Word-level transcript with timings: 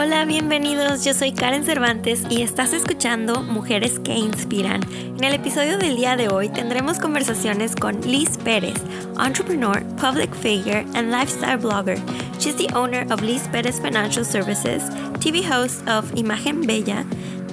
Hola, 0.00 0.24
bienvenidos. 0.26 1.04
Yo 1.04 1.12
soy 1.12 1.32
Karen 1.32 1.64
Cervantes 1.64 2.22
y 2.30 2.42
estás 2.42 2.72
escuchando 2.72 3.42
Mujeres 3.42 3.98
que 3.98 4.14
Inspiran. 4.14 4.80
En 4.92 5.24
el 5.24 5.34
episodio 5.34 5.76
del 5.76 5.96
día 5.96 6.14
de 6.14 6.28
hoy 6.28 6.48
tendremos 6.50 7.00
conversaciones 7.00 7.74
con 7.74 8.00
Liz 8.02 8.38
Pérez, 8.38 8.80
entrepreneur, 9.18 9.82
public 9.96 10.32
figure, 10.36 10.86
and 10.94 11.10
lifestyle 11.10 11.58
blogger. 11.58 11.98
She's 12.38 12.54
the 12.54 12.72
owner 12.76 13.12
of 13.12 13.22
Liz 13.22 13.48
Pérez 13.48 13.82
Financial 13.82 14.24
Services, 14.24 14.84
TV 15.18 15.42
host 15.42 15.80
of 15.88 16.14
Imagen 16.14 16.64
Bella, 16.64 17.04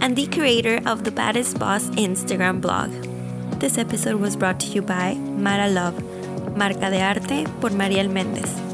and 0.01 0.15
the 0.15 0.27
creator 0.27 0.79
of 0.85 1.03
the 1.03 1.09
Baddest 1.09 1.57
Boss 1.57 1.89
Instagram 1.95 2.61
blog. 2.61 2.91
This 3.59 3.79
episode 3.79 4.21
was 4.21 4.35
brought 4.35 4.59
to 4.59 4.67
you 4.67 4.83
by 4.83 5.15
Mara 5.15 5.67
Love, 5.67 5.95
marca 6.55 6.91
de 6.91 7.01
arte 7.01 7.47
por 7.59 7.71
Mariel 7.71 8.07
Méndez. 8.07 8.64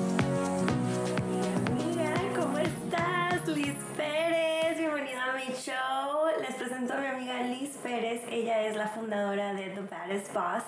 Boss 10.33 10.63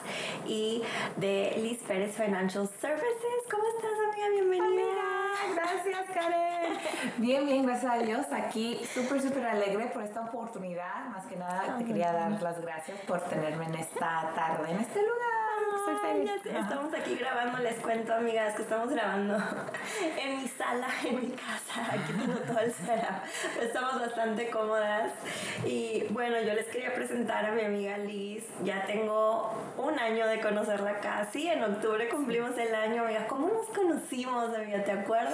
y 0.45 0.81
de 1.17 1.55
Liz 1.57 1.81
Pérez 1.83 2.15
Financial 2.15 2.67
Services. 2.79 3.41
¿Cómo 3.49 3.63
estás, 3.75 3.91
amiga? 4.11 4.29
Bienvenida. 4.29 5.03
gracias, 5.55 6.09
Karen. 6.13 6.77
Bien, 7.17 7.45
bien, 7.45 7.65
gracias 7.65 7.91
a 7.91 7.97
Dios. 7.97 8.25
Aquí 8.31 8.79
súper, 8.93 9.21
súper 9.21 9.45
alegre 9.45 9.87
por 9.87 10.03
esta 10.03 10.21
oportunidad. 10.21 11.05
Más 11.09 11.25
que 11.25 11.35
nada, 11.35 11.77
te 11.77 11.85
quería 11.85 12.11
dar 12.11 12.41
las 12.41 12.61
gracias 12.61 12.99
por 13.01 13.21
tenerme 13.21 13.65
en 13.65 13.75
esta 13.75 14.31
tarde, 14.35 14.71
en 14.71 14.79
este 14.79 15.01
lugar. 15.01 15.52
Estamos 16.45 16.93
aquí 16.93 17.15
grabando, 17.15 17.57
les 17.59 17.75
cuento, 17.79 18.13
amigas, 18.13 18.55
que 18.55 18.61
estamos 18.61 18.89
grabando 18.89 19.35
en 20.19 20.37
mi 20.37 20.47
sala, 20.47 20.87
en 21.03 21.21
mi 21.21 21.29
casa. 21.31 21.87
Aquí 21.91 22.13
tengo 22.13 22.39
todo 22.39 22.59
el 22.59 22.71
setup. 22.71 23.61
Estamos 23.61 23.99
bastante 23.99 24.49
cómodas. 24.49 25.13
Y 25.65 26.05
bueno, 26.09 26.39
yo 26.41 26.53
les 26.53 26.67
quería 26.67 26.93
presentar 26.93 27.45
a 27.45 27.51
mi 27.51 27.63
amiga 27.63 27.97
Liz. 27.97 28.45
Ya 28.63 28.85
tengo 28.85 29.51
un 29.77 29.97
año 29.99 30.27
de 30.27 30.39
conocerla 30.41 30.99
casi. 30.99 31.47
En 31.47 31.63
octubre 31.63 32.07
cumplimos 32.09 32.57
el 32.57 32.73
año, 32.75 33.03
amiga. 33.03 33.27
¿Cómo 33.27 33.47
nos 33.47 33.67
conocimos, 33.67 34.53
amiga? 34.53 34.83
¿Te 34.83 34.91
acuerdas? 34.91 35.33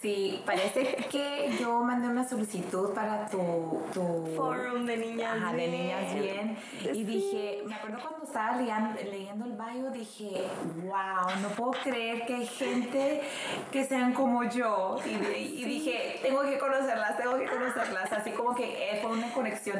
Sí, 0.00 0.42
parece 0.46 0.96
que 1.10 1.54
yo 1.60 1.80
mandé 1.80 2.08
una 2.08 2.26
solicitud 2.26 2.94
para 2.94 3.26
tu, 3.26 3.82
tu 3.92 4.32
forum 4.34 4.86
de 4.86 4.96
niñas 4.96 5.36
ajá, 5.36 5.52
de 5.52 5.68
niñas 5.68 6.14
bien. 6.14 6.56
Y 6.94 7.04
dije, 7.04 7.62
me 7.66 7.74
acuerdo 7.74 7.98
cuando 8.00 8.24
estaba 8.24 8.56
leyendo, 8.56 8.98
leyendo 9.10 9.44
el 9.44 9.52
bio, 9.52 9.90
dije, 9.90 10.42
wow, 10.84 11.40
no 11.42 11.48
puedo 11.50 11.72
creer 11.82 12.24
que 12.24 12.36
hay 12.36 12.46
gente 12.46 13.22
que 13.70 13.84
sean 13.84 14.14
como 14.14 14.44
yo 14.44 14.96
y, 15.04 15.64
dije, 15.64 16.18
tengo 16.22 16.42
que 16.42 16.58
conocerlas, 16.58 17.18
tengo 17.18 17.38
que 17.38 17.44
conocerlas, 17.44 18.10
así 18.10 18.30
como 18.30 18.54
que 18.54 19.00
fue 19.02 19.10
una 19.10 19.30
conexión 19.34 19.78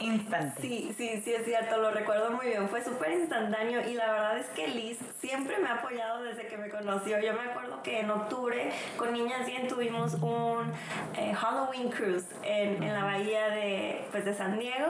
instantánea. 0.00 0.54
Sí, 0.60 0.92
sí, 0.96 1.22
sí 1.24 1.32
es 1.32 1.44
cierto, 1.44 1.76
lo 1.76 1.92
recuerdo 1.92 2.32
muy 2.32 2.46
bien, 2.46 2.68
fue 2.68 2.82
súper 2.82 3.12
instantáneo 3.12 3.88
y 3.88 3.94
la 3.94 4.10
verdad 4.10 4.38
es 4.38 4.46
que 4.48 4.66
Liz 4.66 4.98
siempre 5.20 5.58
me 5.58 5.68
ha 5.68 5.74
apoyado 5.74 6.24
desde 6.24 6.48
que 6.48 6.56
me 6.56 6.68
conoció. 6.70 7.20
Yo 7.20 7.34
me 7.34 7.50
acuerdo 7.50 7.82
que 7.84 8.00
en 8.00 8.10
octubre 8.10 8.72
con 8.96 9.12
niñas 9.12 9.46
bien 9.46 9.59
tuvimos 9.68 10.14
un 10.14 10.72
eh, 11.16 11.34
Halloween 11.34 11.90
cruise 11.90 12.26
en, 12.42 12.82
en, 12.82 12.92
la 12.92 13.04
bahía 13.04 13.48
de, 13.48 13.89
pues, 14.10 14.24
de 14.24 14.34
San 14.34 14.58
Diego 14.58 14.88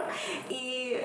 y, 0.48 0.96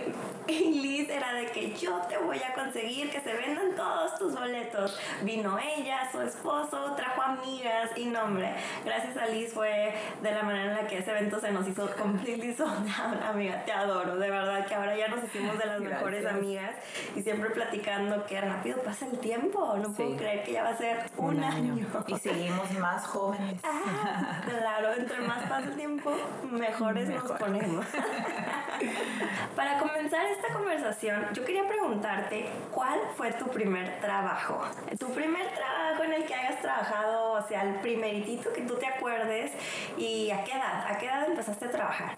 Liz 0.47 1.09
era 1.09 1.33
de 1.33 1.47
que 1.47 1.73
yo 1.75 1.99
te 2.07 2.17
voy 2.17 2.37
a 2.37 2.53
conseguir 2.53 3.09
que 3.09 3.19
se 3.21 3.33
vendan 3.33 3.75
todos 3.75 4.17
tus 4.17 4.33
boletos. 4.33 4.97
Vino 5.23 5.57
ella, 5.59 6.09
su 6.11 6.21
esposo, 6.21 6.93
trajo 6.95 7.21
amigas 7.21 7.91
y 7.95 8.05
nombre. 8.05 8.53
Gracias 8.83 9.17
a 9.17 9.25
Liz 9.27 9.53
fue 9.53 9.93
de 10.21 10.31
la 10.31 10.43
manera 10.43 10.71
en 10.71 10.83
la 10.83 10.87
que 10.87 10.99
ese 10.99 11.11
evento 11.11 11.39
se 11.39 11.51
nos 11.51 11.67
hizo 11.67 11.89
completely 11.95 12.53
sold 12.53 12.85
amiga, 13.29 13.63
te 13.65 13.71
adoro, 13.71 14.17
de 14.17 14.29
verdad 14.29 14.65
que 14.65 14.75
ahora 14.75 14.95
ya 14.95 15.07
nos 15.07 15.23
hicimos 15.23 15.57
de 15.57 15.65
las 15.65 15.79
mejores 15.81 16.25
amigas 16.25 16.75
y 17.15 17.21
siempre 17.21 17.49
platicando 17.49 18.25
que 18.25 18.39
rápido 18.39 18.81
pasa 18.81 19.05
el 19.07 19.19
tiempo, 19.19 19.75
no 19.77 19.91
puedo 19.93 20.15
creer 20.15 20.43
que 20.43 20.53
ya 20.53 20.63
va 20.63 20.69
a 20.69 20.77
ser 20.77 21.09
un, 21.17 21.43
año. 21.43 21.77
Y 22.07 22.15
seguimos 22.17 22.71
más 22.79 23.05
jóvenes. 23.05 23.61
Ah, 23.63 24.41
claro, 24.47 24.93
entre 24.93 25.19
más 25.21 25.43
pasa 25.43 25.67
el 25.67 25.75
tiempo, 25.75 26.11
mejores 26.51 27.09
nos 27.09 27.31
ponemos. 27.33 27.85
Para 29.55 29.79
comenzar 29.79 30.25
esta 30.25 30.53
conversación, 30.53 31.27
yo 31.33 31.45
quería 31.45 31.67
preguntarte, 31.67 32.49
¿cuál 32.71 32.99
fue 33.15 33.31
tu 33.33 33.47
primer 33.47 33.99
trabajo? 34.01 34.61
Tu 34.99 35.07
primer 35.13 35.47
trabajo 35.53 36.03
en 36.03 36.13
el 36.13 36.25
que 36.25 36.35
hayas 36.35 36.61
trabajado, 36.61 37.33
o 37.33 37.47
sea, 37.47 37.63
el 37.63 37.75
primeritito 37.75 38.51
que 38.53 38.61
tú 38.61 38.75
te 38.75 38.85
acuerdes 38.85 39.51
y 39.97 40.29
a 40.31 40.43
qué 40.43 40.51
edad, 40.51 40.85
a 40.87 40.97
qué 40.97 41.05
edad 41.05 41.25
empezaste 41.25 41.65
a 41.65 41.71
trabajar. 41.71 42.15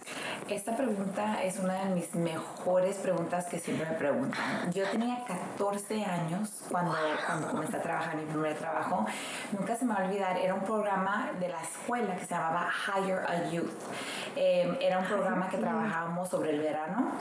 Esta 0.47 0.75
pregunta 0.75 1.43
es 1.43 1.59
una 1.59 1.73
de 1.85 1.95
mis 1.95 2.15
mejores 2.15 2.97
preguntas 2.97 3.45
que 3.45 3.59
siempre 3.59 3.87
me 3.89 3.95
preguntan. 3.95 4.71
Yo 4.71 4.87
tenía 4.89 5.23
14 5.25 6.05
años 6.05 6.63
cuando, 6.71 6.95
cuando 7.25 7.49
comencé 7.49 7.77
a 7.77 7.81
trabajar 7.81 8.15
en 8.15 8.21
mi 8.21 8.31
primer 8.31 8.57
trabajo. 8.57 9.05
Nunca 9.51 9.75
se 9.75 9.85
me 9.85 9.93
va 9.93 10.01
a 10.01 10.05
olvidar, 10.05 10.37
era 10.37 10.53
un 10.53 10.63
programa 10.63 11.31
de 11.39 11.49
la 11.49 11.61
escuela 11.61 12.15
que 12.15 12.25
se 12.25 12.33
llamaba 12.33 12.69
Hire 12.87 13.19
a 13.27 13.49
Youth. 13.51 13.71
Em, 14.39 14.77
era 14.79 14.99
un 14.99 15.05
programa 15.05 15.49
que 15.49 15.57
trabajábamos 15.57 16.29
sobre 16.29 16.51
el 16.51 16.59
verano 16.59 17.11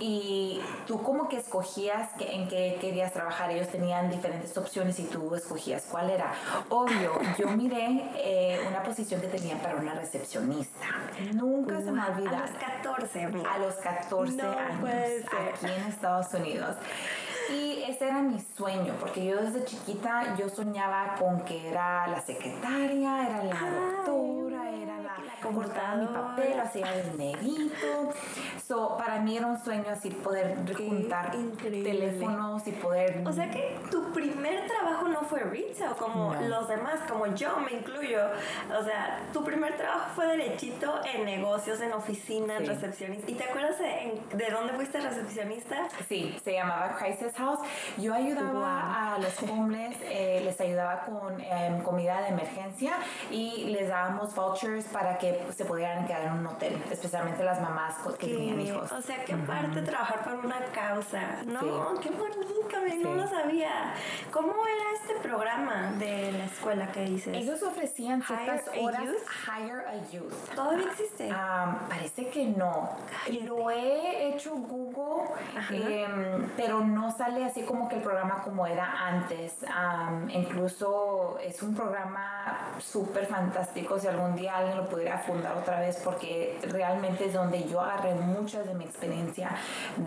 y 0.00 0.62
tú 0.86 1.02
como 1.02 1.28
que 1.28 1.36
escogías 1.36 2.08
en 2.18 2.48
qué 2.48 2.78
querías 2.80 3.12
trabajar. 3.12 3.50
Ellos 3.50 3.68
tenían 3.68 4.08
diferentes 4.10 4.56
opciones 4.56 4.98
y 4.98 5.04
tú 5.04 5.34
escogías 5.34 5.86
cuál 5.90 6.08
era. 6.08 6.32
Obvio, 6.70 7.20
yo 7.38 7.48
miré 7.48 8.10
eh, 8.16 8.60
una 8.66 8.82
posición 8.82 9.20
que 9.20 9.26
tenían 9.26 9.58
para 9.58 9.76
una 9.76 9.92
recepcionista. 9.92 10.86
Nunca 11.34 11.82
se 11.82 11.92
me 11.92 12.02
olvida. 12.02 12.38
A 12.38 12.46
los 12.46 12.56
14. 12.56 13.24
A 13.24 13.58
los 13.58 13.74
14 13.74 14.42
años 14.42 15.24
aquí 15.52 15.66
en 15.66 15.88
Estados 15.88 16.32
Unidos. 16.32 16.76
Y 17.50 17.82
ese 17.86 18.06
era 18.06 18.22
mi 18.22 18.40
sueño, 18.40 18.94
porque 18.98 19.24
yo 19.24 19.36
desde 19.40 19.64
chiquita 19.64 20.34
yo 20.36 20.48
soñaba 20.48 21.14
con 21.18 21.42
que 21.42 21.68
era 21.68 22.06
la 22.06 22.20
secretaria, 22.20 23.26
era 23.26 23.44
la 23.44 23.70
doctora, 23.70 24.70
era 24.70 24.98
la, 25.00 25.03
cortaba 25.52 25.96
mi 25.96 26.06
papel, 26.06 26.60
hacía 26.60 26.86
dinerito. 27.10 28.12
So, 28.66 28.96
para 28.96 29.20
mí 29.20 29.36
era 29.36 29.46
un 29.46 29.62
sueño 29.62 29.84
así 29.90 30.10
poder 30.10 30.56
juntar 30.74 31.32
teléfonos 31.60 32.66
y 32.66 32.72
poder... 32.72 33.22
O 33.26 33.32
sea 33.32 33.50
que 33.50 33.78
tu 33.90 34.12
primer 34.12 34.66
trabajo 34.66 35.08
no 35.08 35.22
fue 35.22 35.40
retail 35.40 35.94
como 35.98 36.34
los 36.34 36.68
demás, 36.68 37.00
como 37.08 37.26
yo 37.34 37.58
me 37.58 37.72
incluyo. 37.72 38.20
O 38.78 38.84
sea, 38.84 39.28
tu 39.32 39.44
primer 39.44 39.76
trabajo 39.76 40.10
fue 40.14 40.26
derechito 40.26 41.00
en 41.04 41.24
negocios, 41.24 41.80
en 41.80 41.92
oficinas, 41.92 42.60
sí. 42.60 42.66
recepcionista. 42.66 43.30
¿Y 43.30 43.34
te 43.34 43.44
acuerdas 43.44 43.78
de, 43.78 44.20
de, 44.32 44.50
dónde 44.50 44.72
fuiste 44.74 45.00
recepcionista? 45.00 45.88
Sí, 46.08 46.36
se 46.42 46.52
llamaba 46.52 46.96
Crisis 46.96 47.34
House. 47.36 47.60
Yo 47.98 48.14
ayudaba 48.14 49.14
a 49.14 49.18
los 49.18 49.42
homeless, 49.42 49.96
eh, 50.02 50.42
les 50.44 50.60
ayudaba 50.60 51.02
con 51.02 51.40
em, 51.40 51.82
comida 51.82 52.22
de 52.22 52.28
emergencia 52.28 52.94
y 53.30 53.64
les 53.66 53.83
dábamos 53.94 54.34
vouchers 54.34 54.84
para 54.86 55.16
que 55.18 55.46
se 55.56 55.64
pudieran 55.64 56.06
quedar 56.06 56.22
en 56.24 56.32
un 56.32 56.46
hotel, 56.46 56.82
especialmente 56.90 57.44
las 57.44 57.60
mamás 57.60 57.94
que 58.18 58.26
tenían 58.26 58.60
o 58.60 59.02
sea, 59.02 59.24
que 59.24 59.32
aparte 59.32 59.80
de 59.80 59.86
trabajar 59.86 60.24
por 60.24 60.34
una 60.44 60.58
causa. 60.72 61.42
No, 61.46 62.00
qué 62.00 62.10
bonito, 62.10 63.08
no 63.08 63.14
lo 63.14 63.26
sabía. 63.28 63.94
¿Cómo 64.32 64.54
era 64.66 64.84
este 65.00 65.28
programa 65.28 65.92
de 65.98 66.32
la 66.32 66.44
escuela 66.46 66.90
que 66.90 67.04
dices? 67.04 67.36
Ellos 67.36 67.62
ofrecían 67.62 68.22
ciertas 68.22 68.62
horas 68.80 69.10
Hire 69.46 69.86
a 69.86 70.10
Youth. 70.10 70.54
¿Todavía 70.54 70.86
existe? 70.86 71.32
parece 71.88 72.28
que 72.30 72.46
no. 72.46 72.96
Lo 73.42 73.70
he 73.70 74.28
hecho 74.28 74.54
Google, 74.54 75.28
em, 75.70 76.50
pero 76.56 76.80
no 76.80 77.10
sale 77.16 77.44
así 77.44 77.62
como 77.62 77.88
que 77.88 77.96
el 77.96 78.02
programa 78.02 78.42
como 78.42 78.66
era 78.66 79.06
antes. 79.06 79.54
incluso 80.28 81.38
es 81.42 81.62
un 81.62 81.74
programa 81.74 82.74
súper 82.78 83.26
fantástico. 83.26 83.83
Si 84.00 84.08
algún 84.08 84.34
día 84.34 84.56
alguien 84.56 84.76
lo 84.76 84.86
pudiera 84.86 85.18
fundar 85.18 85.56
otra 85.56 85.78
vez, 85.78 86.00
porque 86.02 86.58
realmente 86.68 87.26
es 87.26 87.32
donde 87.32 87.68
yo 87.68 87.80
agarré 87.80 88.14
mucho 88.14 88.64
de 88.64 88.74
mi 88.74 88.84
experiencia 88.84 89.50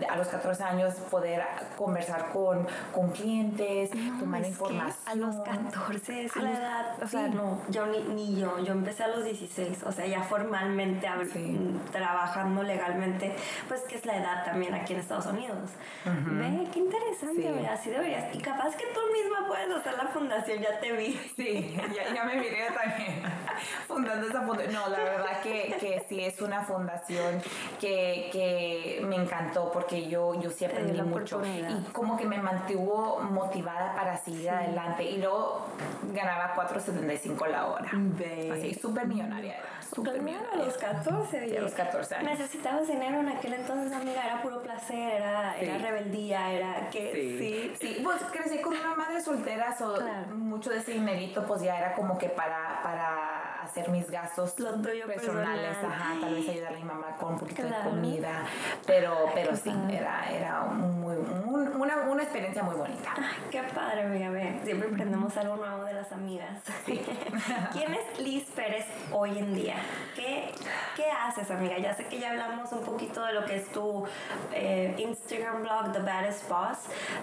a 0.08 0.16
los 0.16 0.28
14 0.28 0.62
años, 0.62 0.94
poder 1.10 1.42
conversar 1.76 2.30
con, 2.32 2.66
con 2.92 3.10
clientes, 3.12 3.90
tomar 4.18 4.44
información. 4.44 4.94
a 5.06 5.14
los 5.14 5.36
14 5.36 6.24
es 6.24 6.36
la 6.36 6.50
edad, 6.50 7.02
o 7.02 7.06
sea, 7.06 7.28
no, 7.28 7.62
yo 7.70 7.86
ni, 7.86 8.00
ni, 8.00 8.40
yo, 8.40 8.58
yo 8.58 8.72
empecé 8.72 9.04
a 9.04 9.08
los 9.08 9.24
16, 9.24 9.84
o 9.84 9.92
sea, 9.92 10.06
ya 10.06 10.22
formalmente 10.22 11.08
trabajando 11.90 12.62
legalmente, 12.62 13.34
pues 13.68 13.80
que 13.82 13.96
es 13.96 14.06
la 14.06 14.16
edad 14.16 14.44
también 14.44 14.74
aquí 14.74 14.92
en 14.94 15.00
Estados 15.00 15.26
Unidos. 15.26 15.70
Ve, 16.04 16.68
qué 16.72 16.78
interesante, 16.78 17.66
así 17.68 17.90
deberías. 17.90 18.34
Y 18.34 18.38
capaz 18.40 18.76
que 18.76 18.84
tú 18.86 19.00
misma 19.12 19.46
puedes 19.46 19.70
hacer 19.70 19.94
la 19.96 20.08
fundación, 20.08 20.60
ya 20.60 20.78
te 20.80 20.92
vi. 20.92 21.18
Sí, 21.36 21.76
ya, 21.94 22.14
ya 22.14 22.24
me 22.24 22.36
miré 22.36 22.68
también 22.70 23.22
fundando 23.86 24.26
esa 24.26 24.42
fundación. 24.42 24.74
no, 24.74 24.88
la 24.88 24.98
verdad 24.98 25.40
que, 25.42 25.76
que 25.80 26.04
sí 26.08 26.22
es 26.22 26.40
una 26.40 26.62
fundación 26.62 27.40
que, 27.80 28.28
que 28.32 29.00
me 29.04 29.16
encantó 29.16 29.70
porque 29.72 30.08
yo, 30.08 30.40
yo 30.40 30.50
sí 30.50 30.64
aprendí 30.64 31.00
mucho 31.02 31.42
y 31.44 31.90
como 31.92 32.16
que 32.16 32.26
me 32.26 32.38
mantuvo 32.38 33.20
motivada 33.20 33.94
para 33.94 34.16
seguir 34.18 34.50
adelante 34.50 35.04
y 35.04 35.18
luego 35.18 35.66
ganaba 36.12 36.54
4.75 36.54 37.46
la 37.48 37.66
hora. 37.66 37.90
Así, 38.52 38.74
súper 38.74 39.06
millonaria 39.06 39.56
Súper 39.94 40.20
millonaria. 40.20 40.62
A 40.62 40.66
los 40.66 40.76
14. 40.76 41.58
a 41.58 41.60
los 41.60 41.72
14 41.72 42.14
años. 42.16 42.38
Necesitabas 42.38 42.88
dinero 42.88 43.20
en 43.20 43.28
aquel 43.28 43.54
entonces, 43.54 43.92
amiga, 43.92 44.24
era 44.24 44.42
puro 44.42 44.62
placer, 44.62 45.14
era, 45.14 45.56
era 45.58 45.78
rebeldía, 45.78 46.52
era 46.52 46.90
que 46.90 47.12
sí. 47.12 47.74
Sí, 47.80 48.00
pues 48.02 48.16
crecí 48.30 48.60
con 48.60 48.76
una 48.76 48.94
madre 48.94 49.20
soltera, 49.20 49.76
so, 49.76 49.98
mucho 50.34 50.70
de 50.70 50.78
ese 50.78 50.92
dinerito 50.92 51.44
pues 51.46 51.62
ya 51.62 51.78
era 51.78 51.94
como 51.94 52.18
que 52.18 52.28
para, 52.28 52.80
para 52.82 53.37
hacer 53.68 53.88
mis 53.90 54.10
gastos 54.10 54.54
personales, 54.54 55.76
ajá, 55.84 56.16
tal 56.20 56.34
vez 56.34 56.48
ayudar 56.48 56.72
a 56.72 56.76
mi 56.76 56.84
mamá 56.84 57.16
con 57.18 57.34
un 57.34 57.38
poquito 57.38 57.62
de 57.62 57.74
comida, 57.84 58.44
pero, 58.86 59.30
pero 59.34 59.54
sí, 59.54 59.72
era, 59.90 60.24
era 60.30 60.62
muy, 60.62 61.16
una, 61.74 61.96
una, 62.08 62.22
experiencia 62.22 62.62
muy 62.62 62.74
bonita. 62.74 63.14
qué 63.50 63.62
padre, 63.62 64.02
amiga, 64.02 64.30
siempre 64.64 64.88
aprendemos 64.88 65.36
algo 65.36 65.56
nuevo 65.56 65.84
de 65.84 65.92
las 65.92 66.10
amigas. 66.12 66.62
¿Quién 67.72 67.94
es 67.94 68.20
Liz 68.20 68.44
Pérez 68.56 68.86
hoy 69.12 69.38
en 69.38 69.54
día? 69.54 69.76
¿Qué, 70.14 70.50
¿Qué 70.96 71.10
haces, 71.10 71.50
amiga? 71.50 71.78
Ya 71.78 71.94
sé 71.94 72.06
que 72.06 72.18
ya 72.18 72.30
hablamos 72.30 72.72
un 72.72 72.80
poquito 72.80 73.22
de 73.24 73.34
lo 73.34 73.44
que 73.44 73.56
es 73.56 73.70
tu 73.70 74.04
eh, 74.52 74.94
Instagram 74.98 75.62
blog, 75.62 75.92
The 75.92 76.00
Baddest 76.00 76.48
Boss, 76.48 76.78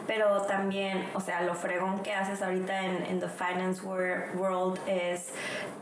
pero 0.05 0.43
también, 0.43 1.09
o 1.15 1.19
sea, 1.19 1.41
lo 1.41 1.55
fregón 1.55 2.03
que 2.03 2.13
haces 2.13 2.41
ahorita 2.41 2.85
en, 2.85 3.03
en 3.05 3.19
The 3.19 3.29
Finance 3.29 3.81
World 3.83 4.79
es 4.87 5.33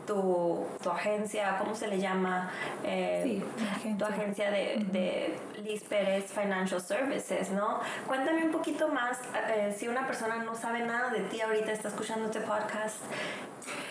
tu, 0.06 0.53
tu, 0.82 0.90
agencia, 0.90 1.56
¿cómo 1.58 1.74
se 1.74 1.88
le 1.88 1.98
llama? 1.98 2.50
Eh, 2.82 3.42
sí, 3.82 3.94
tu 3.98 4.04
agencia 4.04 4.50
de, 4.50 4.84
de, 4.92 5.38
Liz 5.62 5.82
Pérez 5.84 6.30
Financial 6.30 6.80
Services, 6.80 7.50
¿no? 7.50 7.80
Cuéntame 8.06 8.44
un 8.44 8.52
poquito 8.52 8.88
más, 8.88 9.18
eh, 9.48 9.74
si 9.76 9.88
una 9.88 10.06
persona 10.06 10.36
no 10.36 10.54
sabe 10.54 10.80
nada 10.80 11.10
de 11.10 11.20
ti 11.20 11.40
ahorita, 11.40 11.72
está 11.72 11.88
escuchando 11.88 12.26
este 12.26 12.40
podcast, 12.40 12.96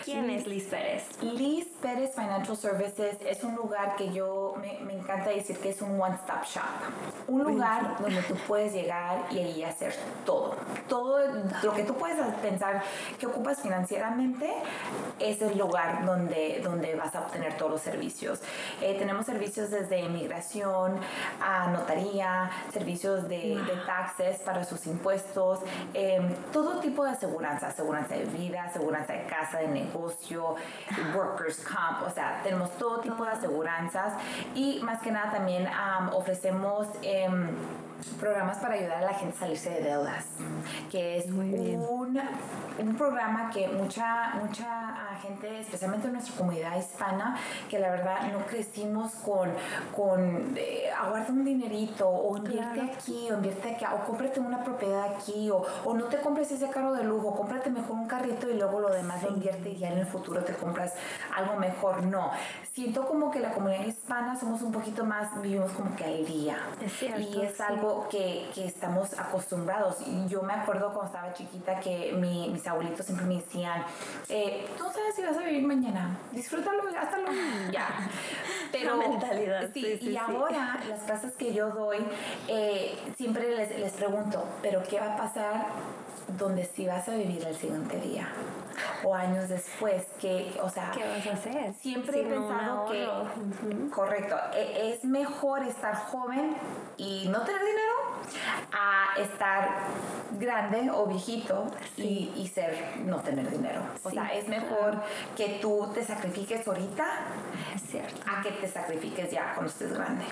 ¿Quién 0.04 0.30
es 0.30 0.48
Liz 0.48 0.66
Pérez? 0.66 1.04
Liz 1.22 1.68
Pérez 1.82 2.14
Financial 2.14 2.58
Services 2.58 3.18
es 3.26 3.44
un 3.44 3.56
lugar 3.56 3.96
que 3.96 4.12
yo 4.12 4.56
me, 4.60 4.80
me 4.86 4.94
encanta 4.94 5.30
decir 5.30 5.58
que 5.58 5.70
es 5.70 5.82
un 5.82 6.00
one-stop 6.00 6.44
shop. 6.44 6.62
Un 7.28 7.44
lugar 7.44 7.98
donde 8.00 8.22
tú 8.24 8.36
puedes 8.48 8.74
llegar 8.74 9.26
y 9.32 9.40
ahí 9.40 9.64
hacer 9.64 9.94
todo. 10.26 10.56
Todo 10.88 11.20
lo 11.64 11.74
que 11.74 11.84
tú 11.84 11.96
puedes 11.96 12.18
pensar 12.36 12.84
que 13.20 13.28
ocupas 13.28 13.62
financieramente 13.62 14.52
es 15.20 15.42
el 15.42 15.58
lugar 15.58 16.06
donde, 16.06 16.62
donde 16.64 16.96
vas 16.96 17.16
a 17.16 17.22
obtener 17.22 17.58
todos 17.58 17.72
los 17.72 17.82
servicios. 17.82 18.42
Eh, 18.82 18.96
tenemos 18.98 19.26
servicios 19.26 19.72
desde 19.72 20.00
inmigración 20.00 21.00
a 21.42 21.68
notaría, 21.68 22.50
servicios 22.72 23.28
de, 23.28 23.56
de 23.56 23.76
taxes 23.86 24.40
para 24.40 24.64
sus 24.64 24.86
impuestos, 24.88 25.60
em, 25.94 26.34
todo 26.52 26.80
tipo 26.80 27.04
de 27.04 27.12
aseguranza, 27.12 27.68
aseguranza 27.68 28.16
de 28.16 28.26
vida, 28.26 28.64
aseguranza 28.64 29.14
de 29.14 29.26
casa, 29.26 29.63
de 29.68 29.74
negocio, 29.74 30.56
workers 31.16 31.64
comp, 31.64 32.08
o 32.08 32.10
sea, 32.10 32.42
tenemos 32.44 32.72
todo 32.78 33.00
tipo 33.00 33.24
de 33.24 33.32
aseguranzas 33.32 34.14
y 34.56 34.80
más 34.84 35.02
que 35.02 35.12
nada 35.12 35.32
también 35.32 35.68
ofrecemos 36.12 36.88
em, 37.02 37.50
programas 38.06 38.58
para 38.58 38.76
ayudar 38.76 38.98
a 38.98 39.02
la 39.02 39.14
gente 39.14 39.36
a 39.36 39.40
salirse 39.40 39.70
de 39.70 39.82
deudas, 39.82 40.26
que 40.92 41.18
es 41.18 41.26
un, 41.28 42.20
un, 42.80 42.96
programa 42.96 43.50
que 43.50 43.68
mucha, 43.68 44.34
mucha 44.36 44.94
gente, 45.22 45.60
especialmente 45.60 46.08
en 46.08 46.14
nuestra 46.14 46.36
comunidad 46.36 46.78
hispana, 46.78 47.38
que 47.70 47.80
la 47.80 47.90
verdad 47.90 48.32
no 48.32 48.46
crecimos 48.46 49.12
con, 49.16 49.52
con 49.96 50.54
eh, 50.58 50.90
aguarda 50.92 51.30
un 51.30 51.44
dinerito, 51.44 52.08
o 52.08 52.38
invierte 52.38 52.82
aquí, 52.82 53.30
o 53.32 53.36
invierte 53.36 53.76
acá, 53.76 53.96
o 53.96 54.06
cómprate 54.06 54.40
una 54.40 54.64
propiedad 54.64 55.14
aquí, 55.16 55.50
o, 55.50 55.66
o, 55.84 55.94
no 55.94 56.06
te 56.06 56.18
compres 56.22 56.52
ese 56.52 56.70
carro 56.70 56.94
de 56.94 57.04
lujo, 57.04 57.36
cómprate 57.36 57.70
mejor 57.70 57.92
un 57.92 58.08
carrito 58.08 58.50
y 58.50 58.56
luego 58.56 58.80
lo 58.80 58.90
demás 58.90 59.24
lo 59.24 59.30
invierte 59.30 59.70
y 59.70 59.78
ya 59.78 59.90
en 59.90 60.00
el 60.00 60.06
futuro 60.06 60.44
te 60.44 60.54
compras 60.54 60.94
algo 61.36 61.56
mejor. 61.58 62.04
No, 62.04 62.32
siento 62.74 63.06
como 63.06 63.32
que 63.32 63.40
la 63.40 63.52
comunidad 63.52 63.86
hispana 63.86 64.40
somos 64.40 64.62
un 64.62 64.72
poquito 64.72 65.06
más, 65.06 65.42
vivimos 65.42 65.72
como 65.72 65.96
que 65.96 66.04
al 66.04 66.26
día. 66.26 66.58
y 67.18 67.42
es 67.42 67.62
algo 67.62 67.93
que, 68.10 68.50
que, 68.54 68.66
estamos 68.66 69.18
acostumbrados. 69.18 69.98
Yo 70.28 70.42
me 70.44 70.54
acuerdo 70.54 70.94
cuando 70.94 71.06
estaba 71.06 71.34
chiquita 71.34 71.80
que 71.80 72.14
mi, 72.14 72.50
mis 72.50 72.66
abuelitos 72.68 73.06
siempre 73.06 73.26
me 73.26 73.36
decían, 73.36 73.84
eh, 74.30 74.66
tú 74.78 74.84
sabes 74.84 75.16
si 75.16 75.22
vas 75.24 75.38
a 75.38 75.44
vivir 75.44 75.66
mañana, 75.66 76.18
disfrútalo, 76.32 76.84
gástalo 76.92 77.28
ya. 77.72 77.88
Pero, 78.72 78.98
mentalidad. 78.98 79.70
Sí, 79.74 80.00
y 80.02 80.18
ahora 80.18 80.80
las 80.90 81.02
clases 81.02 81.36
que 81.36 81.54
yo 81.54 81.70
doy, 81.70 82.00
eh, 82.48 82.98
siempre 83.16 83.56
les, 83.56 83.80
les 83.80 83.92
pregunto, 83.94 84.44
pero 84.64 84.82
¿qué 84.82 85.00
va 85.00 85.14
a 85.14 85.18
pasar 85.18 85.68
donde 86.40 86.66
sí 86.66 86.88
vas 86.88 87.08
a 87.08 87.16
vivir 87.16 87.46
el 87.46 87.56
siguiente 87.56 88.00
día? 88.00 88.28
O 89.04 89.14
años 89.14 89.50
después, 89.50 90.04
que, 90.20 90.60
o 90.62 90.70
sea, 90.70 90.92
¿qué 90.92 91.04
vas 91.08 91.26
a 91.28 91.34
hacer? 91.34 91.74
Siempre 91.74 92.22
he 92.22 92.26
pensado 92.26 92.86
que, 92.86 93.08
correcto, 93.90 94.36
e, 94.54 94.94
es 94.94 95.04
mejor 95.04 95.64
estar 95.64 95.96
joven 95.96 96.56
y 96.98 97.28
no 97.30 97.42
tener 97.42 97.62
dinero 97.62 97.94
a 98.72 99.20
estar 99.20 99.70
grande 100.40 100.90
o 100.92 101.06
viejito 101.06 101.68
y, 101.98 102.32
y, 102.36 102.48
ser 102.48 102.98
no 103.06 103.20
tener 103.22 103.50
dinero. 103.50 103.82
O 104.04 104.10
sea, 104.10 104.34
es 104.34 104.48
mejor 104.48 105.02
que 105.36 105.60
tú 105.62 105.92
te 105.94 106.04
sacrifiques 106.04 106.68
ahorita 106.68 107.06
es 107.76 107.82
cierto. 107.84 108.22
a 108.28 108.42
que 108.42 108.52
te 108.52 108.68
sacrifiques 108.68 109.32
ya 109.32 109.54
cuando 109.54 109.72
estés 109.72 109.94
grande. 109.94 110.26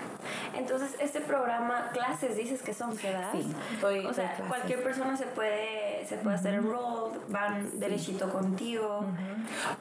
Entonces, 0.54 0.96
este 1.00 1.20
programa, 1.20 1.90
clases, 1.92 2.36
dices 2.36 2.62
que 2.62 2.74
son, 2.74 2.96
¿verdad? 2.96 3.30
Sí, 3.32 3.54
o 3.82 4.12
sea, 4.12 4.36
cualquier 4.48 4.82
persona 4.82 5.16
se 5.16 5.26
puede, 5.26 5.91
se 6.06 6.16
puede 6.16 6.36
hacer 6.36 6.54
enrolled, 6.54 7.18
van 7.28 7.78
derechito 7.78 8.30
contigo. 8.30 9.04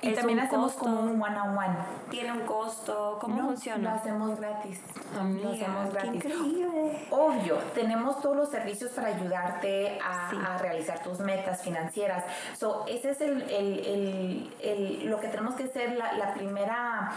Y 0.01 0.13
también 0.13 0.39
hacemos 0.39 0.73
como 0.73 1.01
un 1.01 1.21
one-on-one. 1.21 1.75
¿Tiene 2.09 2.31
un 2.31 2.41
costo? 2.41 3.17
¿Cómo 3.21 3.41
funciona? 3.41 3.91
Lo 3.91 3.95
hacemos 3.95 4.39
gratis. 4.39 4.79
lo 5.13 5.49
hacemos 5.49 5.93
gratis. 5.93 6.23
Qué 6.23 6.29
increíble. 6.29 7.07
Obvio, 7.09 7.57
tenemos 7.73 8.21
todos 8.21 8.35
los 8.35 8.49
servicios 8.49 8.91
para 8.91 9.09
ayudarte 9.09 9.99
a, 9.99 10.55
a 10.55 10.57
realizar 10.57 11.01
tus 11.03 11.19
metas 11.19 11.61
financieras. 11.61 12.23
So, 12.57 12.85
ese 12.87 13.11
es 13.11 13.21
el, 13.21 13.41
el, 13.43 14.53
el, 14.61 15.09
lo 15.09 15.19
que 15.19 15.27
tenemos 15.27 15.55
que 15.55 15.65
hacer, 15.65 15.93
la, 15.93 16.13
la 16.13 16.33
primera 16.33 17.11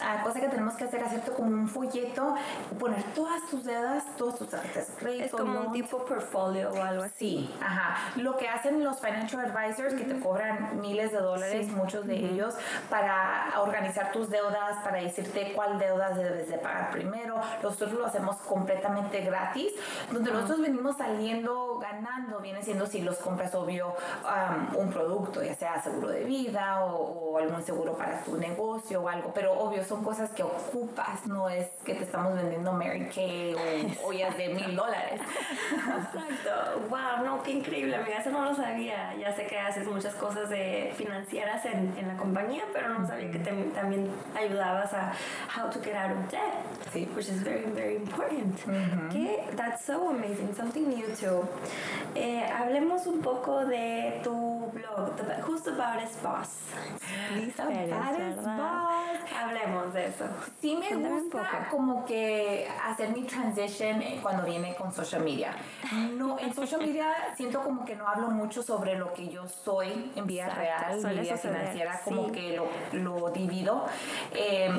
ah, 0.00 0.22
cosa 0.24 0.40
que 0.40 0.48
tenemos 0.48 0.74
que 0.74 0.84
hacer, 0.84 1.02
hacerte 1.02 1.32
como 1.32 1.48
un 1.48 1.68
folleto, 1.68 2.34
poner 2.78 3.02
todas 3.14 3.46
tus 3.50 3.64
deudas, 3.64 4.04
todos 4.16 4.38
tus 4.38 4.48
tarjetas 4.48 4.90
Es 5.02 5.30
como 5.32 5.60
un 5.60 5.72
tipo 5.72 6.04
portfolio 6.04 6.70
o 6.72 6.82
algo 6.82 7.02
así. 7.02 7.18
Sí, 7.18 7.54
ajá. 7.60 8.12
Lo 8.16 8.36
que 8.36 8.47
hacen 8.48 8.82
los 8.82 8.98
financial 9.00 9.44
advisors, 9.44 9.94
que 9.94 10.04
te 10.04 10.18
cobran 10.20 10.80
miles 10.80 11.12
de 11.12 11.18
dólares, 11.18 11.68
muchos 11.68 12.06
de 12.06 12.16
ellos, 12.16 12.54
para 12.90 13.52
organizar 13.60 14.12
tus 14.12 14.30
deudas, 14.30 14.78
para 14.82 14.98
decirte 14.98 15.52
cuál 15.54 15.78
deudas 15.78 16.16
debes 16.16 16.48
de 16.48 16.58
pagar 16.58 16.90
primero. 16.90 17.40
Nosotros 17.62 17.92
lo 17.92 18.06
hacemos 18.06 18.36
completamente 18.36 19.20
gratis, 19.20 19.72
donde 20.10 20.30
nosotros 20.30 20.60
venimos 20.60 20.96
saliendo 20.96 21.78
ganando, 21.78 22.40
viene 22.40 22.62
siendo 22.62 22.86
si 22.86 23.02
los 23.02 23.16
compras, 23.18 23.54
obvio, 23.54 23.94
un 24.74 24.90
producto, 24.90 25.42
ya 25.42 25.54
sea 25.54 25.80
seguro 25.82 26.08
de 26.08 26.24
vida 26.24 26.84
o, 26.84 27.32
o, 27.32 27.38
algún 27.38 27.62
seguro 27.62 27.96
para 27.96 28.20
tu 28.22 28.36
negocio 28.36 29.02
o 29.02 29.08
algo, 29.08 29.32
pero 29.34 29.52
obvio, 29.52 29.84
son 29.84 30.04
cosas 30.04 30.30
que 30.30 30.42
ocupas, 30.42 31.26
no 31.26 31.48
es 31.48 31.68
que 31.84 31.94
te 31.94 32.04
estamos 32.04 32.34
vendiendo 32.34 32.72
Mary 32.72 33.08
Kay 33.14 33.54
o 34.02 34.08
ollas 34.08 34.36
de 34.36 34.48
mil 34.48 34.74
dólares. 34.74 35.20
Exacto, 35.70 36.80
wow, 36.88 37.24
no, 37.24 37.42
qué 37.42 37.52
increíble, 37.52 37.96
amiga, 37.96 38.18
eso 38.18 38.30
no 38.30 38.37
lo 38.44 38.54
sabía. 38.54 39.14
Ya 39.18 39.34
sé 39.34 39.46
que 39.46 39.58
haces 39.58 39.86
muchas 39.86 40.14
cosas 40.14 40.48
de 40.48 40.92
financieras 40.96 41.64
en, 41.66 41.94
en 41.98 42.08
la 42.08 42.16
compañía, 42.16 42.64
pero 42.72 42.88
no 42.88 43.06
sabía 43.06 43.30
que 43.30 43.38
te, 43.38 43.52
también 43.74 44.10
ayudabas 44.36 44.92
a 44.94 45.12
how 45.54 45.70
to 45.70 45.80
get 45.80 45.94
out 45.94 46.10
of 46.10 46.30
debt, 46.30 46.54
sí. 46.92 47.08
which 47.14 47.28
is 47.28 47.42
very, 47.42 47.64
very 47.74 47.96
important. 47.96 48.56
que 49.10 49.44
That's 49.56 49.84
so 49.84 50.10
amazing, 50.10 50.54
something 50.54 50.88
new 50.88 51.06
too. 51.14 51.46
Eh, 52.14 52.44
hablemos 52.44 53.06
un 53.06 53.20
poco 53.22 53.64
de 53.66 54.20
tu 54.22 54.57
blog, 54.72 55.16
the, 55.16 55.42
Who's 55.46 55.62
the 55.62 55.72
Baddest 55.72 56.22
Boss. 56.22 56.48
Lisa 57.34 57.64
Baddest 57.64 58.42
Boss. 58.42 59.18
Hablemos 59.36 59.92
de 59.92 60.06
eso. 60.06 60.24
Sí 60.60 60.76
me 60.76 60.94
gusta 60.96 61.68
como 61.70 62.04
que 62.04 62.68
hacer 62.84 63.10
mi 63.10 63.22
transition 63.22 64.02
eh, 64.02 64.20
cuando 64.22 64.44
viene 64.44 64.74
con 64.74 64.92
social 64.92 65.22
media. 65.22 65.54
No, 66.16 66.38
en 66.38 66.54
social 66.54 66.80
media 66.80 67.06
siento 67.36 67.62
como 67.62 67.84
que 67.84 67.96
no 67.96 68.06
hablo 68.06 68.28
mucho 68.30 68.62
sobre 68.62 68.98
lo 68.98 69.12
que 69.12 69.28
yo 69.28 69.46
soy 69.46 70.12
en 70.14 70.26
vida 70.26 70.48
real, 70.48 71.04
en 71.04 71.20
vida 71.20 71.36
financiera, 71.36 72.00
como 72.04 72.30
que 72.32 72.56
lo, 72.56 72.68
lo 72.92 73.30
divido. 73.30 73.86
Eh, 74.32 74.70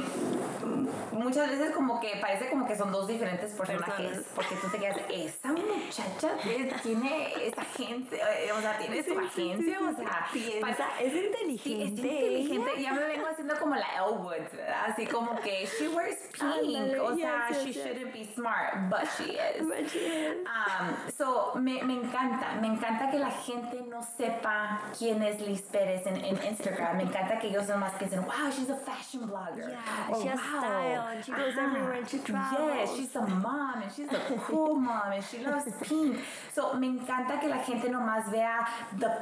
muchas 1.12 1.50
veces 1.50 1.72
como 1.72 2.00
que 2.00 2.18
parece 2.22 2.50
como 2.50 2.68
que 2.68 2.76
son 2.76 2.92
dos 2.92 3.08
diferentes 3.08 3.52
personajes, 3.52 4.26
porque 4.36 4.56
tú 4.56 4.68
te 4.70 4.78
quedas, 4.78 4.98
esa 5.10 5.50
muchacha 5.50 6.32
tiene 6.84 7.34
esa 7.46 7.62
agencia, 7.62 8.18
eh, 8.18 8.52
o 8.52 8.62
sea, 8.62 8.78
tiene 8.78 9.04
su 9.04 9.18
agencia, 9.20 9.80
o 9.90 9.96
sea, 9.96 10.28
piensa, 10.34 10.86
es 11.02 11.14
inteligente. 11.14 12.02
Sí, 12.02 12.14
es 12.36 12.50
inteligente. 12.50 12.82
Ya 12.82 12.94
me 12.94 13.04
vengo 13.04 13.28
haciendo 13.28 13.56
como 13.60 13.76
la 13.76 13.88
Elwood, 13.98 14.52
¿verdad? 14.52 14.86
Así 14.90 15.06
como 15.06 15.36
que 15.42 15.68
she 15.78 15.88
wears 15.88 16.18
pink, 16.34 16.78
Ándale, 16.78 17.00
o 17.00 17.16
sea, 17.16 17.50
yes, 17.50 17.64
she 17.64 17.72
yes, 17.72 17.76
shouldn't 17.76 18.14
be 18.14 18.26
smart, 18.36 18.90
but 18.90 19.08
she 19.18 19.34
is. 19.34 19.68
But 19.68 19.90
she 19.90 20.00
is. 20.00 20.48
Um, 20.48 20.96
so, 21.18 21.60
me, 21.60 21.82
me 21.82 21.96
encanta, 22.02 22.60
me 22.62 22.68
encanta 22.68 23.10
que 23.12 23.20
la 23.20 23.32
gente 23.32 23.82
no 23.88 24.02
sepa 24.02 24.82
quién 24.98 25.22
es 25.24 25.40
Liz 25.42 25.62
Pérez 25.62 26.06
en, 26.06 26.18
en 26.18 26.38
Instagram. 26.44 26.98
Me 26.98 27.04
encanta 27.04 27.40
que 27.40 27.48
ellos 27.48 27.68
nomás 27.68 27.94
piensen, 27.98 28.26
wow, 28.26 28.52
she's 28.52 28.70
a 28.70 28.78
fashion 28.78 29.28
blogger. 29.28 29.70
Yeah, 29.70 30.10
or, 30.10 30.22
she 30.22 30.28
has 30.28 30.40
wow. 30.40 30.60
style 30.60 31.08
and 31.14 31.26
she 31.26 31.32
goes 31.32 31.58
everywhere 31.58 31.94
and 31.94 32.10
she 32.10 32.18
travels. 32.20 32.72
Yes, 32.74 32.96
she's 32.96 33.16
a 33.16 33.22
mom 33.22 33.82
and 33.82 33.92
she's 33.92 34.12
a 34.12 34.20
cool 34.46 34.76
mom 34.76 35.12
and 35.12 35.24
she 35.24 35.40
loves 35.40 35.72
pink. 35.82 36.20
So, 36.54 36.74
me 36.76 36.88
encanta 36.88 37.40
que 37.40 37.50
la 37.50 37.64
gente 37.64 37.90
nomás 37.90 38.30
vea 38.32 38.68
the 38.98 39.18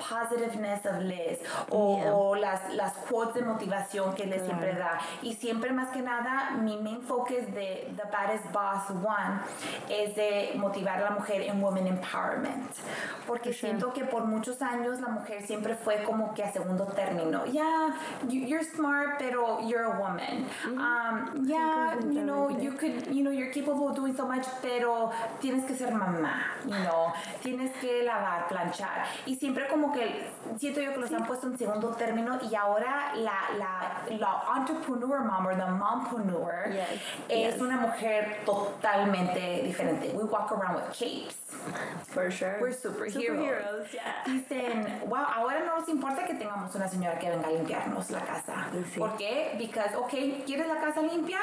positiveness 0.47 0.85
of 0.85 1.03
Liz 1.03 1.39
o, 1.69 1.97
yeah. 1.97 2.13
o 2.13 2.35
las, 2.35 2.73
las 2.73 2.93
quotes 3.09 3.35
de 3.35 3.41
motivación 3.41 4.13
que 4.15 4.25
Liz 4.25 4.41
siempre 4.43 4.73
da. 4.73 4.99
Y 5.21 5.33
siempre 5.33 5.71
más 5.71 5.89
que 5.89 6.01
nada, 6.01 6.51
mi 6.61 6.77
main 6.77 7.01
focus 7.01 7.45
de 7.53 7.91
The 7.95 8.03
Baddest 8.11 8.51
Boss 8.51 8.89
One 8.89 9.39
es 9.89 10.15
de 10.15 10.53
motivar 10.55 10.99
a 10.99 11.03
la 11.03 11.11
mujer 11.11 11.41
en 11.41 11.61
Women 11.61 11.87
Empowerment. 11.87 12.71
Porque 13.25 13.53
siento 13.53 13.93
que 13.93 14.05
por 14.05 14.25
muchos 14.25 14.61
años 14.61 14.99
la 15.01 15.09
mujer 15.09 15.45
siempre 15.45 15.75
fue 15.75 16.03
como 16.03 16.33
que 16.33 16.43
a 16.43 16.51
segundo 16.51 16.85
término. 16.85 17.45
Yeah, 17.45 17.93
you're 18.27 18.63
smart, 18.63 19.17
pero 19.19 19.59
you're 19.67 19.85
a 19.85 19.99
woman. 19.99 20.45
Um, 20.65 21.45
yeah, 21.45 21.95
you 21.99 22.23
know, 22.23 22.49
you 22.49 22.71
could, 22.71 23.07
you 23.13 23.23
know, 23.23 23.31
you're 23.31 23.51
capable 23.51 23.89
of 23.89 23.95
doing 23.95 24.15
so 24.15 24.25
much, 24.25 24.45
pero 24.61 25.11
tienes 25.41 25.65
que 25.65 25.75
ser 25.75 25.91
mamá, 25.91 26.41
you 26.65 26.83
know, 26.83 27.13
tienes 27.43 27.71
que 27.81 28.03
lavar, 28.03 28.47
planchar. 28.47 29.05
Y 29.25 29.35
siempre 29.35 29.67
como 29.67 29.91
que 29.91 30.27
siento 30.57 30.81
yo 30.81 30.93
que 30.93 30.99
los 30.99 31.11
han 31.11 31.25
puesto 31.25 31.47
en 31.47 31.57
segundo 31.57 31.89
término 31.89 32.39
y 32.49 32.55
ahora 32.55 33.13
la, 33.15 33.49
la, 33.57 34.17
la 34.17 34.43
entrepreneur 34.57 35.19
mom 35.19 35.45
o 35.45 35.49
the 35.49 35.65
mompreneur 35.65 36.71
es 37.29 37.59
una 37.59 37.77
mujer 37.77 38.41
totalmente 38.45 39.61
diferente. 39.63 40.11
We 40.13 40.23
walk 40.23 40.51
around 40.51 40.75
with 40.75 40.89
capes. 40.91 41.35
For 42.07 42.31
sure. 42.31 42.57
We're 42.61 42.73
superheroes. 42.73 43.87
Dicen, 44.25 45.01
wow, 45.07 45.25
ahora 45.35 45.63
no 45.65 45.79
nos 45.79 45.89
importa 45.89 46.25
que 46.25 46.33
tengamos 46.35 46.73
una 46.75 46.87
señora 46.87 47.17
que 47.19 47.29
venga 47.29 47.47
a 47.47 47.51
limpiarnos 47.51 48.09
la 48.11 48.21
casa. 48.21 48.67
¿Por 48.97 49.17
qué? 49.17 49.55
Because, 49.57 49.95
okay, 49.95 50.43
¿quieres 50.45 50.67
la 50.67 50.79
casa 50.79 51.01
limpia? 51.01 51.39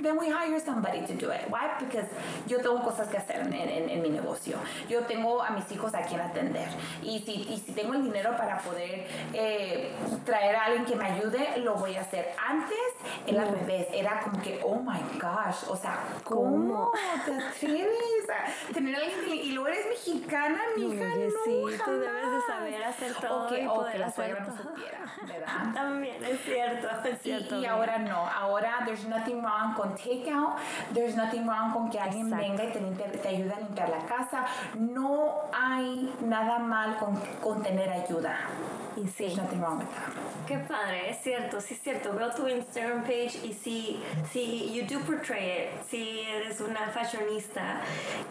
Then 0.00 0.16
we 0.18 0.28
hire 0.28 0.58
somebody 0.60 1.00
to 1.06 1.14
do 1.14 1.30
it. 1.32 1.48
Why? 1.48 1.68
Because 1.78 2.08
yo 2.46 2.58
tengo 2.58 2.82
cosas 2.82 3.08
que 3.08 3.18
hacer 3.18 3.40
en, 3.40 3.52
en, 3.52 3.88
en 3.88 4.02
mi 4.02 4.10
negocio. 4.10 4.56
Yo 4.88 5.02
tengo 5.02 5.42
a 5.42 5.50
mis 5.50 5.70
hijos 5.72 5.94
a 5.94 6.02
quien 6.02 6.20
atender. 6.20 6.68
Y 7.02 7.20
si, 7.20 7.32
y 7.52 7.58
si 7.58 7.72
tengo 7.72 7.94
el 7.94 8.02
dinero 8.04 8.36
para 8.38 8.58
poder 8.58 9.06
eh, 9.34 9.92
traer 10.24 10.56
a 10.56 10.64
alguien 10.66 10.84
que 10.84 10.96
me 10.96 11.06
ayude, 11.06 11.58
lo 11.58 11.74
voy 11.74 11.96
a 11.96 12.02
hacer. 12.02 12.34
Antes 12.42 12.78
era 13.26 13.42
al 13.42 13.50
revés. 13.50 13.88
Era 13.92 14.20
como 14.20 14.40
que, 14.40 14.60
oh 14.64 14.76
my 14.76 15.00
gosh, 15.20 15.68
o 15.68 15.76
sea, 15.76 15.98
¿cómo, 16.24 16.92
te 17.24 17.32
atreves 17.32 18.30
a 18.30 18.72
tener 18.72 18.94
a 18.94 18.98
alguien 18.98 19.20
que 19.24 19.34
y 19.48 19.52
luego 19.52 19.68
eres 19.68 19.86
mexicana, 19.88 20.60
mija, 20.76 21.04
Oye, 21.14 21.28
no, 21.28 21.44
sí, 21.44 21.78
tú 21.84 21.90
debes 21.90 22.32
de 22.32 22.40
saber 22.46 22.84
hacer 22.84 23.14
todo 23.14 23.44
o 23.44 23.48
que, 23.48 23.62
y 23.62 23.66
o 23.66 23.74
poder 23.74 23.92
que 23.92 23.98
la 23.98 24.06
hacer 24.06 24.26
suegra 24.26 24.44
no 24.44 24.56
supiera, 24.56 24.98
¿verdad? 25.26 25.72
También, 25.74 26.24
es 26.24 26.40
cierto, 26.40 26.88
es 27.08 27.22
cierto. 27.22 27.56
Y, 27.56 27.62
y, 27.62 27.66
ahora 27.66 27.98
no, 27.98 28.26
ahora 28.26 28.82
there's 28.84 29.06
nothing 29.06 29.42
wrong 29.42 29.74
con 29.74 29.94
takeout, 29.96 30.58
there's 30.94 31.16
nothing 31.16 31.46
wrong 31.46 31.72
con 31.72 31.90
que 31.90 31.98
alguien 31.98 32.26
Exacto. 32.26 32.46
venga 32.46 32.64
y 32.64 32.94
te, 32.94 33.18
te 33.18 33.28
ayude 33.28 33.52
a 33.52 33.60
limpiar 33.60 33.88
la 33.88 34.06
casa, 34.06 34.46
no 34.74 35.34
hay 35.52 36.14
nada 36.20 36.58
mal 36.58 36.98
con, 36.98 37.16
con 37.40 37.62
tener 37.62 37.90
ayuda. 37.90 38.27
that. 38.28 38.87
Y 38.98 39.06
sí. 39.06 39.34
Nothing 39.36 39.60
wrong 39.60 39.78
with 39.78 39.88
that. 39.94 40.12
Qué 40.46 40.58
padre, 40.58 41.10
es 41.10 41.18
cierto, 41.22 41.60
sí 41.60 41.74
es 41.74 41.80
cierto. 41.80 42.12
Veo 42.14 42.30
tu 42.30 42.48
Instagram 42.48 43.02
page 43.02 43.38
y 43.44 43.52
sí, 43.52 44.02
sí, 44.32 44.72
you 44.72 44.84
do 44.86 45.04
portray 45.04 45.64
it. 45.64 45.68
Sí, 45.88 46.20
eres 46.26 46.60
una 46.60 46.88
fashionista 46.88 47.80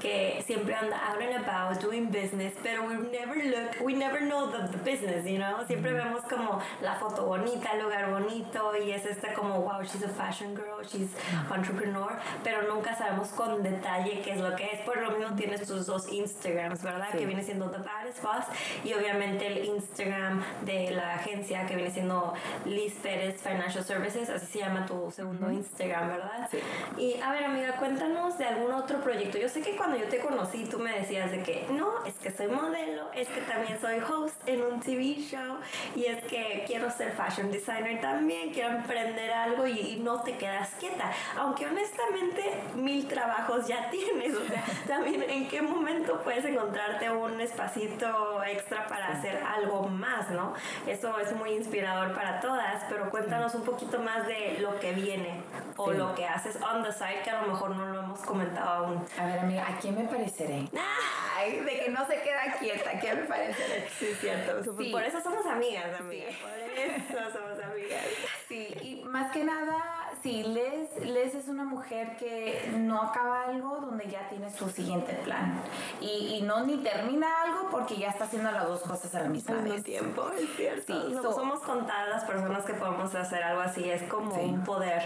que 0.01 0.43
siempre 0.45 0.75
anda 0.75 0.97
out 1.09 1.21
and 1.21 1.45
about 1.45 1.79
doing 1.79 2.07
business, 2.07 2.53
pero 2.63 2.83
we 2.83 2.95
never 3.11 3.35
look, 3.35 3.81
we 3.81 3.93
never 3.93 4.19
know 4.19 4.51
the, 4.51 4.67
the 4.71 4.77
business, 4.79 5.25
you 5.25 5.37
know? 5.37 5.63
Siempre 5.67 5.93
vemos 5.93 6.23
como 6.23 6.59
la 6.81 6.95
foto 6.95 7.25
bonita, 7.25 7.71
el 7.73 7.83
lugar 7.83 8.09
bonito 8.11 8.73
y 8.75 8.91
es 8.91 9.05
esta 9.05 9.33
como, 9.33 9.61
wow, 9.61 9.81
she's 9.83 10.03
a 10.03 10.09
fashion 10.09 10.55
girl, 10.55 10.83
she's 10.83 11.09
entrepreneur, 11.53 12.19
pero 12.43 12.63
nunca 12.73 12.95
sabemos 12.95 13.29
con 13.29 13.63
detalle 13.63 14.21
qué 14.23 14.33
es 14.33 14.41
lo 14.41 14.55
que 14.55 14.65
es. 14.65 14.81
Por 14.81 14.97
lo 14.97 15.11
mismo 15.11 15.35
tienes 15.35 15.65
tus 15.67 15.85
dos 15.85 16.11
Instagrams, 16.11 16.83
¿verdad? 16.83 17.09
Sí. 17.11 17.19
Que 17.19 17.25
viene 17.25 17.43
siendo 17.43 17.69
The 17.69 17.77
Baddest 17.77 18.21
Boss 18.21 18.45
y 18.83 18.93
obviamente 18.93 19.47
el 19.47 19.65
Instagram 19.65 20.43
de 20.61 20.91
la 20.91 21.15
agencia 21.15 21.65
que 21.65 21.75
viene 21.75 21.91
siendo 21.91 22.33
Liz 22.65 22.93
Pérez 23.01 23.41
Financial 23.41 23.83
Services, 23.83 24.29
así 24.29 24.45
se 24.45 24.59
llama 24.59 24.85
tu 24.85 25.11
segundo 25.11 25.51
Instagram, 25.51 26.09
¿verdad? 26.09 26.49
Sí. 26.51 26.59
Y 26.97 27.21
a 27.21 27.31
ver, 27.31 27.45
amiga, 27.45 27.73
cuéntanos 27.77 28.37
de 28.37 28.45
algún 28.45 28.71
otro 28.73 29.01
proyecto. 29.01 29.37
Yo 29.37 29.49
sé 29.49 29.61
que 29.61 29.75
cuando 29.75 29.97
yo 29.97 30.05
te 30.05 30.19
conocí, 30.19 30.65
tú 30.65 30.79
me 30.79 30.99
decías 30.99 31.31
de 31.31 31.43
que 31.43 31.65
no, 31.71 32.05
es 32.05 32.15
que 32.15 32.31
soy 32.31 32.47
modelo, 32.47 33.09
es 33.13 33.27
que 33.27 33.41
también 33.41 33.79
soy 33.79 33.99
host 33.99 34.35
en 34.47 34.61
un 34.61 34.79
TV 34.79 35.15
show 35.15 35.57
y 35.95 36.05
es 36.05 36.23
que 36.25 36.63
quiero 36.67 36.89
ser 36.91 37.13
fashion 37.13 37.51
designer 37.51 38.01
también, 38.01 38.51
quiero 38.51 38.69
emprender 38.69 39.31
algo 39.31 39.67
y, 39.67 39.79
y 39.79 39.99
no 39.99 40.21
te 40.21 40.37
quedas 40.37 40.69
quieta. 40.79 41.11
Aunque 41.37 41.65
honestamente 41.65 42.61
mil 42.75 43.07
trabajos 43.07 43.67
ya 43.67 43.89
tienes, 43.91 44.35
o 44.35 44.45
sea, 44.45 44.63
también 44.87 45.23
en 45.29 45.47
qué 45.47 45.61
momento 45.61 46.21
puedes 46.23 46.45
encontrarte 46.45 47.09
un 47.09 47.39
espacito 47.41 48.43
extra 48.43 48.87
para 48.87 49.09
hacer 49.09 49.43
algo 49.43 49.87
más, 49.87 50.29
¿no? 50.29 50.46
Eso 50.85 51.17
es 51.19 51.33
muy 51.35 51.51
inspirador 51.51 52.13
para 52.13 52.39
todas, 52.39 52.83
pero 52.89 53.09
cuéntanos 53.09 53.53
un 53.55 53.63
poquito 53.63 53.99
más 53.99 54.27
de 54.27 54.57
lo 54.59 54.79
que 54.79 54.93
viene 54.93 55.41
o 55.75 55.91
sí. 55.91 55.97
lo 55.97 56.15
que 56.15 56.25
haces 56.25 56.57
on 56.61 56.83
the 56.83 56.91
side 56.91 57.21
que 57.23 57.29
a 57.29 57.41
lo 57.41 57.47
mejor 57.53 57.75
no 57.75 57.85
lo 57.87 57.99
hemos 57.99 58.19
comentado 58.21 58.85
aún. 58.85 59.05
A 59.19 59.25
ver, 59.25 59.39
amiga, 59.39 59.65
¿a 59.67 59.77
quién 59.79 59.95
me 59.95 60.05
pareceré? 60.05 60.67
Ay, 61.37 61.59
de 61.59 61.79
que 61.79 61.89
no 61.89 62.05
se 62.07 62.21
queda 62.21 62.57
quieta, 62.59 62.99
¿qué 62.99 63.13
me 63.13 63.23
pareceré? 63.23 63.87
Sí, 63.97 64.07
cierto. 64.19 64.75
Sí. 64.77 64.89
Por 64.91 65.03
eso 65.03 65.21
somos 65.21 65.45
amigas. 65.45 65.85
Sí. 66.09 66.23
Por 66.41 66.51
eso 66.59 67.31
somos 67.31 67.63
amigas. 67.63 68.03
Sí, 68.47 68.75
y 68.81 69.03
más 69.05 69.31
que 69.31 69.43
nada 69.43 70.06
sí, 70.23 70.43
Les, 70.43 71.05
Les 71.05 71.35
es 71.35 71.47
una 71.47 71.63
mujer 71.63 72.15
que 72.17 72.71
no 72.77 73.01
acaba 73.01 73.43
algo 73.45 73.77
donde 73.77 74.07
ya 74.09 74.27
tiene 74.29 74.49
su 74.51 74.69
siguiente 74.69 75.13
plan. 75.23 75.59
Y, 76.01 76.37
y 76.37 76.41
no 76.43 76.65
ni 76.65 76.77
termina 76.77 77.27
algo 77.43 77.69
porque 77.69 77.95
ya 77.97 78.09
está 78.09 78.25
haciendo 78.25 78.51
las 78.51 78.67
dos 78.67 78.81
cosas 78.81 79.13
a 79.15 79.21
la 79.23 79.29
misma 79.29 79.55
Al 79.55 79.63
mismo 79.63 79.83
tiempo, 79.83 80.29
es 80.37 80.49
cierto. 80.55 81.07
Sí, 81.07 81.13
so- 81.21 81.33
somos 81.33 81.59
contadas 81.61 82.09
las 82.09 82.23
personas 82.25 82.65
que 82.65 82.73
podemos 82.73 83.13
hacer 83.15 83.43
algo 83.43 83.61
así, 83.61 83.89
es 83.89 84.03
como 84.03 84.33
Sí. 84.35 84.41
un 84.41 84.63
poder. 84.63 85.01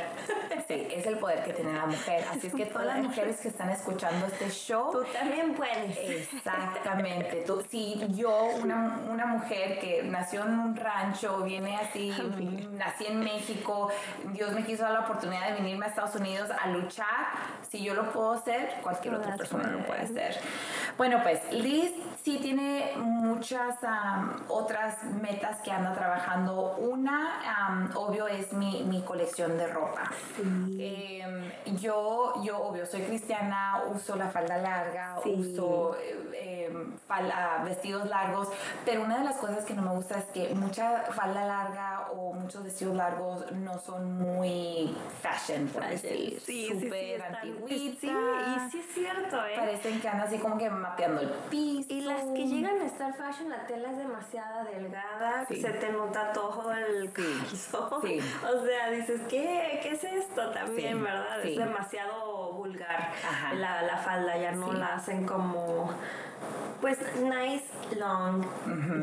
Sí, 0.68 0.88
es 0.92 1.06
el 1.06 1.18
poder 1.18 1.44
que 1.44 1.54
tiene 1.54 1.74
la 1.74 1.86
mujer. 1.86 2.24
Así 2.32 2.48
es 2.48 2.54
que 2.56 2.66
todas 2.66 2.88
las 2.88 2.98
mujeres 3.04 3.40
que 3.40 3.48
están 3.50 3.70
escuchando 3.70 4.26
este 4.28 4.50
show, 4.50 4.92
Tú 4.92 5.04
también 5.14 5.54
puedes. 5.54 5.98
Exactamente. 5.98 7.44
Tú, 7.46 7.64
si 7.70 8.00
yo, 8.10 8.46
una, 8.62 9.00
una 9.10 9.26
mujer 9.26 9.80
que 9.80 10.04
nació 10.04 10.44
en 10.44 10.60
un 10.60 10.76
rancho, 10.76 11.40
viene 11.44 11.78
así, 11.78 12.12
nací 12.72 13.06
en 13.08 13.20
México, 13.20 13.90
Dios 14.34 14.52
me 14.54 14.64
quiso 14.64 14.84
dar 14.84 14.94
la 14.94 15.01
oportunidad 15.02 15.48
de 15.50 15.54
venirme 15.54 15.86
a 15.86 15.90
Estados 15.90 16.16
Unidos 16.16 16.50
a 16.52 16.68
luchar, 16.68 17.06
si 17.70 17.84
yo 17.84 17.94
lo 17.94 18.12
puedo 18.12 18.34
hacer, 18.34 18.76
cualquier 18.82 19.16
otra 19.16 19.36
persona 19.36 19.70
lo 19.70 19.80
puede 19.86 20.02
hacer. 20.02 20.38
Bueno, 20.98 21.20
pues 21.24 21.40
Liz 21.54 21.92
sí 22.24 22.38
tiene 22.42 22.94
muchas 22.98 23.84
am, 23.84 24.44
otras 24.50 25.04
metas 25.22 25.60
que 25.62 25.72
anda 25.72 25.94
trabajando. 25.94 26.76
Una, 26.78 27.40
am, 27.68 27.92
obvio, 27.96 28.28
es 28.28 28.52
mi, 28.54 28.84
mi 28.84 29.02
colección 29.04 29.58
de 29.58 29.68
ropa. 29.68 30.12
Em, 30.80 31.52
yo, 31.78 32.34
yo, 32.44 32.62
obvio, 32.62 32.86
soy 32.86 33.02
cristiana, 33.02 33.84
uso 33.94 34.16
la 34.16 34.28
falda 34.30 34.58
larga, 34.58 35.16
Sí. 35.24 35.34
uso 35.38 35.96
eh, 36.34 36.72
falda- 37.08 37.62
vestidos 37.64 38.08
largos, 38.10 38.48
pero 38.86 39.04
una 39.04 39.18
de 39.20 39.24
las 39.26 39.36
cosas 39.38 39.64
que 39.66 39.74
no 39.74 39.82
me 39.82 39.92
gusta 39.92 40.18
es 40.20 40.26
que 40.26 40.54
mucha 40.56 41.04
falda 41.12 41.46
larga 41.46 42.08
o 42.16 42.34
muchos 42.34 42.64
vestidos 42.64 42.96
largos 42.96 43.52
no 43.54 43.80
son 43.80 44.18
muy 44.18 44.91
fashion, 45.22 45.68
por 45.68 45.86
decir, 45.88 46.40
Sí, 46.46 46.68
súper. 46.68 47.24
Sí, 47.68 47.98
y 48.02 48.70
sí 48.72 48.80
es 48.80 48.86
cierto, 48.94 49.46
¿eh? 49.46 49.54
Parecen 49.58 50.00
que 50.02 50.08
andan 50.10 50.28
así 50.28 50.38
como 50.38 50.58
que 50.58 50.70
mapeando 50.70 51.22
el 51.22 51.30
piso. 51.50 51.88
Y 51.94 52.02
las 52.02 52.22
que 52.24 52.48
llegan 52.48 52.80
a 52.82 52.86
estar 52.86 53.14
fashion, 53.16 53.50
la 53.50 53.66
tela 53.68 53.92
es 53.92 53.98
demasiado 53.98 54.66
delgada, 54.66 55.46
Sí. 55.48 55.62
se 55.62 55.70
te 55.72 55.92
nota 55.92 56.32
todo 56.34 56.72
el 56.74 57.12
calzón. 57.12 58.02
Sí. 58.04 58.20
O 58.44 58.66
sea, 58.66 58.90
dices, 58.92 59.22
¿qué, 59.30 59.80
¿qué 59.84 59.92
es 59.92 60.04
esto 60.04 60.52
también, 60.52 61.04
verdad? 61.04 61.44
Es 61.44 61.58
demasiado 61.58 62.54
vulgar 62.54 63.12
Ajá. 63.28 63.54
la, 63.54 63.82
la 63.84 63.98
falda, 63.98 64.38
ya 64.38 64.52
no 64.52 64.72
la 64.74 64.96
hacen 64.96 65.26
como 65.26 65.90
pues 66.98 67.22
nice, 67.24 67.64
long, 67.98 68.46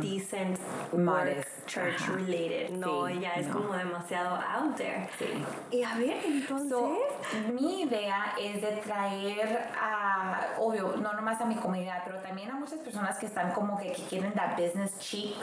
decent, 0.01 0.59
Modest, 0.93 1.49
church 1.67 2.09
related. 2.09 2.71
No, 2.71 3.07
Sí, 3.09 3.21
ya 3.21 3.35
es 3.35 3.47
no. 3.49 3.55
como 3.55 3.75
demasiado 3.75 4.37
out 4.37 4.77
there. 4.77 5.09
Sí. 5.19 5.27
Y 5.71 5.83
a 5.83 5.95
ver, 5.97 6.17
entonces. 6.25 6.69
So, 6.71 6.97
mi 7.53 7.83
idea 7.83 8.35
es 8.41 8.61
de 8.63 8.73
traer 8.85 9.69
a, 9.81 10.55
obvio, 10.59 10.95
no 10.97 11.13
nomás 11.13 11.41
a 11.41 11.45
mi 11.47 11.57
comunidad, 11.57 12.03
pero 12.05 12.19
también 12.21 12.51
a 12.51 12.55
muchas 12.55 12.79
personas 12.81 13.19
que 13.19 13.27
están 13.27 13.53
como 13.53 13.79
que, 13.79 13.93
que 13.93 14.03
quieren 14.05 14.33
that 14.35 14.57
business 14.57 14.99
chic 14.99 15.37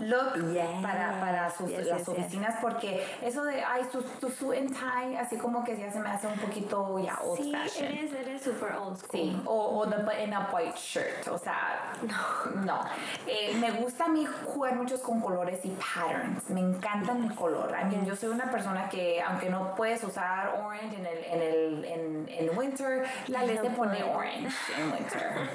look 0.00 0.34
Yes, 0.52 0.82
para, 0.82 1.18
para 1.20 1.50
sus, 1.50 1.70
yes, 1.70 1.86
las 1.86 1.98
yes, 1.98 2.06
yes. 2.06 2.08
oficinas, 2.08 2.56
porque 2.60 3.06
eso 3.22 3.44
de, 3.44 3.62
ay, 3.62 3.82
su, 3.90 4.02
tu 4.02 4.28
suit 4.30 4.58
and 4.58 4.70
tie, 4.72 5.18
así 5.18 5.36
como 5.36 5.64
que 5.64 5.76
ya 5.78 5.90
se 5.92 5.98
me 6.00 6.10
hace 6.10 6.26
un 6.26 6.38
poquito 6.38 6.98
ya 6.98 7.18
old 7.22 7.40
sí, 7.40 7.52
fashion. 7.52 7.84
eres, 7.86 8.12
eres 8.12 8.42
super 8.42 8.72
old 8.74 8.96
school. 8.98 9.10
Sí, 9.12 9.42
o, 9.46 9.78
o 9.80 9.86
the 9.88 9.96
button 10.02 10.32
up 10.34 10.52
white 10.52 10.76
shirt, 10.78 11.26
o 11.28 11.38
sea, 11.38 11.89
no. 12.64 12.80
Eh, 13.26 13.56
me 13.60 13.70
gusta 13.72 14.04
a 14.06 14.08
mí 14.08 14.26
jugar 14.46 14.74
muchos 14.74 15.00
con 15.00 15.20
colores 15.20 15.60
y 15.64 15.70
patterns, 15.70 16.48
me 16.50 16.60
encanta 16.60 17.12
el 17.16 17.34
color. 17.34 17.74
I 17.80 17.84
mean, 17.84 18.04
yo 18.06 18.16
soy 18.16 18.30
una 18.30 18.50
persona 18.50 18.88
que, 18.88 19.20
aunque 19.22 19.48
no 19.50 19.74
puedes 19.74 20.02
usar 20.04 20.54
orange 20.64 20.96
en 20.96 21.06
el, 21.06 21.24
en 21.24 21.42
el 21.42 21.84
en, 21.84 22.28
en 22.28 22.58
winter, 22.58 23.04
la 23.28 23.44
ley 23.44 23.58
te 23.58 23.70
pone 23.70 24.02
orange 24.02 24.48
en 24.78 24.92
winter. 24.92 25.30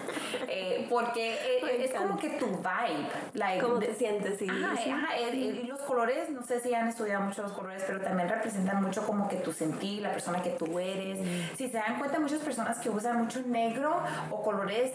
Eh, 0.47 0.87
porque 0.89 1.33
eh, 1.33 1.85
es 1.85 1.91
como 1.93 2.17
que 2.19 2.29
tu 2.31 2.45
vibe. 2.47 3.07
Like, 3.33 3.61
¿Cómo 3.63 3.75
de- 3.77 3.87
te 3.87 3.95
sientes? 3.95 4.37
Sí, 4.39 4.47
Ajá, 4.49 4.75
sí. 4.77 4.89
ajá, 4.89 5.17
y 5.19 5.63
los 5.63 5.81
colores, 5.81 6.29
no 6.29 6.43
sé 6.43 6.59
si 6.59 6.73
han 6.73 6.87
estudiado 6.87 7.23
mucho 7.23 7.41
los 7.41 7.51
colores, 7.51 7.83
pero 7.87 7.99
también 7.99 8.29
representan 8.29 8.81
mucho 8.81 9.05
como 9.05 9.27
que 9.27 9.37
tu 9.37 9.51
sentir, 9.51 10.01
la 10.01 10.11
persona 10.11 10.41
que 10.41 10.51
tú 10.51 10.77
eres. 10.79 11.19
Si 11.57 11.67
se 11.69 11.77
dan 11.77 11.97
cuenta, 11.99 12.19
muchas 12.19 12.39
personas 12.39 12.77
que 12.79 12.89
usan 12.89 13.17
mucho 13.17 13.41
negro 13.41 13.97
o 14.29 14.43
colores 14.43 14.91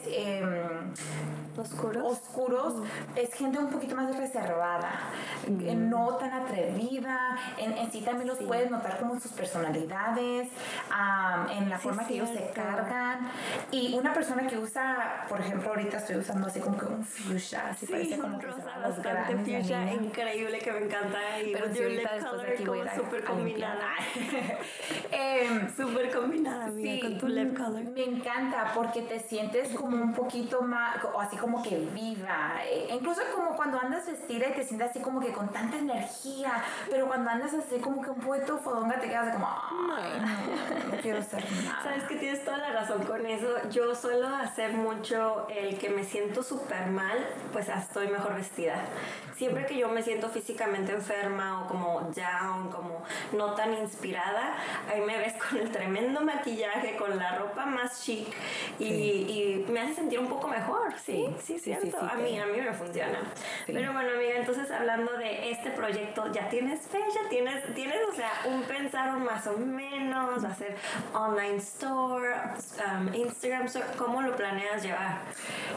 em, 1.55 1.61
¿Oscuros? 1.61 2.05
oscuros 2.05 2.75
es 3.17 3.33
gente 3.35 3.59
un 3.59 3.69
poquito 3.69 3.97
más 3.97 4.17
reservada, 4.17 4.91
eh, 5.47 5.75
no 5.75 6.17
tan 6.17 6.33
atrevida. 6.33 7.37
En, 7.59 7.73
en 7.77 7.91
sí 7.93 8.01
también 8.03 8.29
los 8.29 8.39
Sí. 8.39 8.45
puedes 8.47 8.71
notar 8.71 8.99
como 8.99 9.19
sus 9.21 9.33
personalidades, 9.33 10.49
am, 10.91 11.49
en 11.51 11.69
la 11.69 11.77
Sí, 11.79 11.83
forma 11.89 12.07
que 12.07 12.15
ellos 12.15 12.29
se 12.31 12.51
cargan. 12.55 13.31
Y 13.71 13.95
una 13.99 14.13
persona 14.13 14.47
que 14.47 14.59
usa, 14.59 15.27
por 15.29 15.41
ejemplo, 15.41 15.71
ahorita 15.71 15.99
estoy 15.99 16.17
usando 16.17 16.47
así 16.47 16.61
como 16.61 16.79
que 16.79 16.87
un 16.87 17.05
fuchsia, 17.05 17.69
así 17.71 17.87
Sí, 17.87 17.93
parece 17.93 18.19
como 18.19 18.37
un 18.37 18.43
rosa 18.43 18.65
bastante 18.83 19.37
fuchsia, 19.37 19.93
increíble 19.93 20.59
que 20.59 20.73
me 20.73 20.79
encanta. 20.85 21.19
Y 21.41 21.53
Pero 21.53 21.67
your 21.73 21.91
lip 21.91 22.09
después 22.11 22.23
de 22.23 22.29
color 22.29 22.47
aquí 22.55 22.65
como 22.65 22.83
a- 22.83 22.95
súper 22.95 23.25
combinada. 23.25 23.89
Em, 25.13 25.69
Súper 25.77 26.11
combinada, 26.13 26.67
amiga, 26.67 26.93
Sí, 26.95 27.01
con 27.01 27.19
tu 27.19 27.29
lip 27.29 27.57
color. 27.57 27.83
Me 27.85 28.05
encanta 28.05 28.73
porque 28.75 29.03
te 29.03 29.19
sientes 29.21 29.69
como 29.75 29.97
un 29.97 30.13
poquito 30.15 30.63
más, 30.63 30.97
o 31.05 31.21
así 31.31 31.37
como 31.37 31.63
que 31.63 31.79
viva. 31.95 32.61
Eh, 32.65 32.89
incluso 32.91 33.21
como 33.35 33.55
cuando 33.55 33.79
andas 33.79 34.05
vestida 34.07 34.49
y 34.49 34.53
te 34.53 34.65
sientes 34.65 34.91
así 34.91 35.01
como 35.01 35.21
que 35.21 35.33
con 35.33 35.49
tanta 35.49 35.79
energía, 35.79 36.53
pero 36.91 37.07
cuando 37.07 37.31
andas 37.31 37.55
así 37.55 37.79
como 37.79 38.03
que 38.03 38.11
un 38.11 38.21
poquito 38.21 38.59
fodonga 38.59 38.99
te 38.99 39.09
quedas 39.09 39.33
como, 39.35 39.49
ay, 39.49 40.21
no, 40.21 40.97
no 40.97 41.01
quiero 41.01 41.23
ser 41.23 41.45
nada. 41.65 41.83
Sabes 41.85 42.05
que 42.05 42.17
tienes 42.17 42.45
toda 42.45 42.59
la 42.59 42.73
razón 42.73 43.05
con 43.05 43.25
eso. 43.27 43.47
Yo 43.71 43.95
suelo 43.95 44.27
hacer 44.29 44.73
mucho 44.73 45.47
el 45.49 45.79
que 45.79 45.89
me 45.91 46.03
siento 46.03 46.43
súper 46.43 46.89
mal, 46.89 47.17
pues 47.53 47.69
estoy 47.69 48.09
mejor 48.09 48.35
vestida. 48.35 48.75
Siempre 49.37 49.67
que 49.67 49.79
yo 49.79 49.89
me 49.89 50.03
siento 50.03 50.29
físicamente 50.29 50.93
enferma 50.93 51.63
o 51.63 51.69
como 51.69 52.01
down, 52.15 52.71
como 52.71 53.03
no 53.33 53.55
tan 53.55 53.73
inspirada, 53.75 54.55
ahí 54.91 55.01
me 55.01 55.17
ves 55.17 55.35
con 55.35 55.59
el 55.59 55.71
tremendo 55.71 56.21
maquillaje, 56.21 56.97
con 56.97 57.17
la 57.17 57.39
ropa 57.39 57.65
más 57.65 58.03
chic 58.05 58.29
y, 58.79 58.85
y 58.85 59.67
me 59.71 59.81
hace 59.81 59.95
sentir 59.95 60.19
un 60.19 60.29
poco 60.29 60.49
mejor. 60.49 60.93
Sí, 60.99 61.20
sí, 61.41 61.55
Sí, 61.55 61.59
cierto. 61.59 61.87
sí, 61.87 61.91
sí, 61.93 62.07
a 62.11 62.15
mí, 62.17 62.39
a 62.39 62.47
mí 62.47 62.61
me 62.61 62.73
funciona. 62.73 63.19
Pero 63.67 63.93
bueno, 63.93 64.11
amiga, 64.15 64.37
entonces 64.37 64.71
hablando 64.71 65.13
de 65.19 65.51
este 65.51 65.71
proyecto, 65.71 66.33
¿ya 66.33 66.49
tienes 66.49 66.87
fecha? 66.87 67.21
¿Tienes, 67.29 67.75
tienes 67.75 67.99
o 68.11 68.15
sea, 68.15 68.31
un 68.49 68.63
pensar 68.63 69.13
más 69.19 69.47
o 69.47 69.57
menos? 69.59 70.45
¿Va 70.45 70.49
a 70.51 70.55
ser 70.55 70.77
online 71.15 71.57
store, 71.57 72.29
um, 72.87 73.15
Instagram 73.15 73.67
store? 73.67 73.87
¿Cómo 73.99 74.23
lo 74.23 74.37
planeas 74.37 74.83
llevar? 74.83 75.19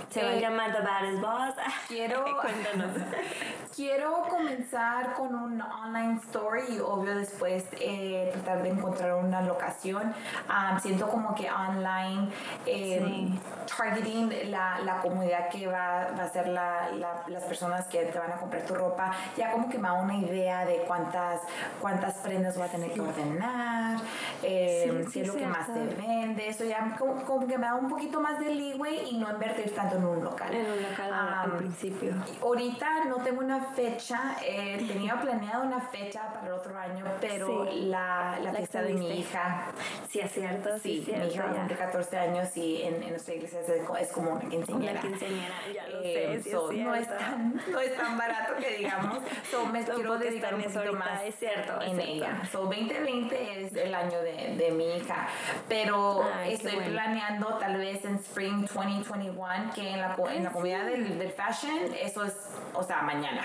¿Se 0.09 0.23
va 0.23 0.29
a 0.29 0.33
Eh, 0.35 0.41
llamar 0.41 0.73
The 0.73 0.81
Baddest 0.81 1.21
Boss? 1.21 1.55
Quiero, 1.87 2.23
Cuéntanos. 2.41 2.91
quiero 3.75 4.23
comenzar 4.29 5.13
con 5.13 5.33
un 5.33 5.61
online 5.61 6.19
store 6.25 6.63
y 6.69 6.79
obvio 6.79 7.15
después 7.15 7.65
eh, 7.79 8.29
tratar 8.33 8.61
de 8.63 8.69
encontrar 8.69 9.15
una 9.15 9.41
locación. 9.41 10.13
Ah, 10.47 10.79
siento 10.81 11.07
como 11.09 11.33
que 11.35 11.49
online 11.51 12.29
eh, 12.65 13.01
Sí. 13.03 13.39
targeting 13.75 14.51
la, 14.51 14.79
la 14.85 14.99
comunidad 15.01 15.32
que 15.49 15.67
va, 15.67 16.11
va 16.17 16.23
a 16.23 16.29
ser 16.29 16.47
la, 16.47 16.89
la- 16.91 17.23
las 17.27 17.43
personas 17.43 17.85
que 17.87 18.05
te 18.05 18.17
van 18.19 18.31
a 18.31 18.35
comprar 18.37 18.63
tu 18.63 18.73
ropa, 18.75 19.11
ya 19.37 19.51
como 19.51 19.69
que 19.69 19.77
me 19.77 19.87
da 19.87 19.93
una 19.93 20.15
idea 20.15 20.65
de 20.65 20.77
cuántas, 20.87 21.41
cuántas 21.81 22.15
prendas 22.15 22.55
voy 22.57 22.67
a 22.67 22.71
tener 22.71 22.91
que 22.91 23.01
ordenar, 23.01 23.97
eh, 24.41 25.03
Sí, 25.07 25.11
qué 25.13 25.21
es 25.21 25.27
lo 25.27 25.35
que 25.35 25.47
más 25.47 25.67
se 25.67 25.85
vende, 25.95 26.47
eso 26.47 26.63
ya 26.65 26.95
como, 26.97 27.23
como 27.23 27.47
que 27.47 27.57
me 27.57 27.65
da 27.65 27.75
un 27.75 27.89
poquito 27.89 28.19
más 28.21 28.39
de 28.39 28.53
leeway 28.53 29.09
y 29.11 29.17
no 29.17 29.29
invertir 29.31 29.73
tanto 29.75 29.97
en 29.97 30.05
un 30.05 30.23
local. 30.23 30.53
En 30.53 30.65
un 30.65 30.81
local 30.81 31.13
al- 31.13 31.33
al 31.51 31.57
principio. 31.57 32.13
Ahorita 32.41 33.05
no 33.05 33.17
tengo 33.17 33.39
una 33.41 33.61
fecha, 33.73 34.35
eh, 34.45 34.83
tenía 34.87 35.19
planeado 35.19 35.63
una 35.63 35.79
fecha 35.81 36.31
para 36.33 36.47
el 36.47 36.53
otro 36.53 36.77
año, 36.77 37.05
pero 37.21 37.65
Sí. 37.71 37.81
la, 37.87 38.37
la 38.41 38.51
fiesta 38.53 38.81
de 38.81 38.93
mi 38.93 39.19
hija, 39.19 39.65
Sí, 40.09 40.19
es 40.19 40.31
cierto, 40.31 40.69
sí, 40.77 40.79
sí, 40.79 40.99
es 40.99 41.05
cierto. 41.05 41.25
mi 41.27 41.33
hija 41.33 41.43
cumplir 41.47 41.77
14 41.77 42.17
años 42.17 42.57
y 42.57 42.83
en, 42.83 43.01
en 43.03 43.09
nuestra 43.11 43.33
iglesia 43.35 43.59
es, 43.61 43.83
co- 43.83 43.97
es 43.97 44.11
como 44.11 44.31
una 44.31 44.49
quinceañera. 44.49 44.91
Una 45.01 45.01
quinceañera, 45.19 45.55
ya 45.73 45.87
lo 45.87 46.01
Eh, 46.03 46.41
so, 46.49 46.71
es 46.71 46.77
no, 46.79 46.95
es 46.95 47.07
tan, 47.07 47.61
no 47.71 47.79
es 47.79 47.95
tan 47.95 48.17
barato 48.17 48.55
que 48.57 48.77
digamos. 48.77 49.19
So, 49.49 49.65
me 49.67 49.83
quiero 49.85 50.17
dedicar 50.17 50.55
un 50.55 50.63
poquito 50.63 50.93
más 50.93 51.23
es 51.23 51.35
cierto, 51.35 51.79
es 51.81 51.89
en 51.91 51.95
cierto. 51.95 52.13
ella. 52.13 52.41
So, 52.51 52.59
2020 52.65 53.63
es 53.65 53.73
el 53.75 53.93
año 53.95 54.19
de, 54.21 54.55
de 54.57 54.71
mi 54.71 54.97
hija, 54.97 55.27
pero 55.67 56.23
Ay, 56.35 56.53
estoy 56.53 56.75
bueno. 56.75 56.91
planeando 56.91 57.57
tal 57.57 57.77
vez 57.77 58.03
en 58.05 58.15
Spring 58.15 58.67
2021 58.67 59.73
que 59.73 59.89
en 59.89 60.01
la, 60.01 60.15
en 60.31 60.43
la 60.43 60.51
comunidad 60.51 60.85
del 60.85 61.31
fashion, 61.31 61.93
eso 62.01 62.23
es, 62.23 62.35
o 62.73 62.83
sea, 62.83 63.01
mañana. 63.01 63.43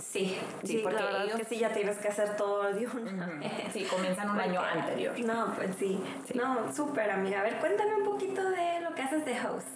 Sí, 0.00 0.36
Sí, 0.62 0.66
sí, 0.66 0.80
porque 0.82 0.98
la 0.98 1.04
verdad 1.04 1.24
ellos- 1.24 1.40
es 1.40 1.48
que 1.48 1.54
sí, 1.54 1.60
ya 1.60 1.68
tienes 1.72 1.98
que 1.98 2.08
hacer 2.08 2.36
todo 2.36 2.62
de 2.72 2.86
una 2.86 3.26
Ujú. 3.26 3.40
vez. 3.40 3.52
Sí, 3.72 3.84
comienzan 3.84 4.30
un 4.30 4.40
año 4.40 4.60
anterior. 4.60 5.18
No, 5.20 5.54
pues 5.54 5.70
sí. 5.78 6.02
Sí. 6.26 6.34
No, 6.38 6.72
súper 6.72 7.10
amiga. 7.10 7.40
A 7.40 7.42
ver, 7.44 7.56
cuéntame 7.58 7.94
un 7.96 8.04
poquito 8.04 8.42
de 8.50 8.80
lo 8.80 8.94
que 8.94 9.02
haces 9.02 9.24
de 9.24 9.32
host. 9.40 9.66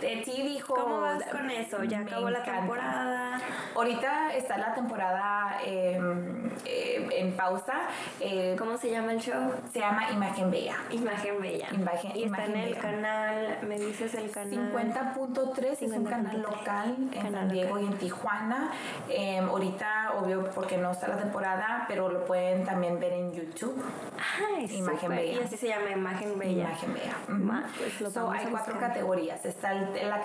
De 0.00 0.22
TV 0.24 0.60
¿Cómo 0.66 1.00
vas 1.02 1.18
Host, 1.20 1.30
con 1.30 1.50
eso? 1.50 1.84
¿Ya 1.84 1.98
me 1.98 2.04
acabó 2.06 2.30
la 2.30 2.38
encanta. 2.38 2.60
temporada? 2.60 3.40
Ahorita 3.74 4.34
está 4.34 4.56
la 4.56 4.72
temporada 4.74 5.58
eh, 5.64 6.00
eh, 6.64 7.06
en 7.12 7.32
pausa. 7.36 7.74
eh, 8.20 8.56
¿Cómo 8.58 8.78
se 8.78 8.90
llama 8.90 9.12
el 9.12 9.20
show? 9.20 9.52
se 9.72 9.80
llama 9.80 10.10
Imagen 10.10 10.50
Bella. 10.50 10.76
Imagen 10.90 11.40
Bella. 11.42 11.68
Imagen- 11.72 12.12
y 12.16 12.24
está 12.24 12.46
Imagen 12.46 12.50
en 12.54 12.60
el 12.60 12.68
Bella. 12.70 12.80
canal, 12.80 13.58
me 13.68 13.78
dices 13.78 14.14
el 14.14 14.30
canal. 14.30 14.50
50.3 14.72 15.82
es 15.82 15.92
un 15.92 16.04
canal 16.04 16.32
50.3. 16.36 16.42
local 16.42 16.96
en 17.12 17.32
San 17.32 17.48
Diego 17.50 17.78
y 17.78 17.84
en 17.84 17.98
Tijuana. 17.98 18.70
Ahorita, 19.58 20.12
obvio, 20.16 20.44
porque 20.54 20.76
no 20.78 20.92
está 20.92 21.08
la 21.08 21.16
temporada, 21.16 21.84
pero 21.88 22.08
lo 22.08 22.24
pueden 22.24 22.64
también 22.64 23.00
ver 23.00 23.12
en 23.12 23.32
YouTube. 23.32 23.82
Ay, 24.16 24.66
Imagen 24.76 25.00
súper. 25.00 25.18
Bella. 25.18 25.40
Y 25.40 25.44
así 25.44 25.56
se 25.56 25.68
llama 25.68 25.90
Imagen 25.90 26.38
Bella. 26.38 26.62
Imagen 26.68 26.94
Bella. 26.94 27.16
Pues 27.76 28.00
lo 28.00 28.10
So, 28.10 28.30
hay 28.30 28.46
cuatro 28.46 28.74
buscar. 28.74 28.88
categorías. 28.92 29.44
Está 29.44 29.72
el- 29.72 30.08
la 30.08 30.22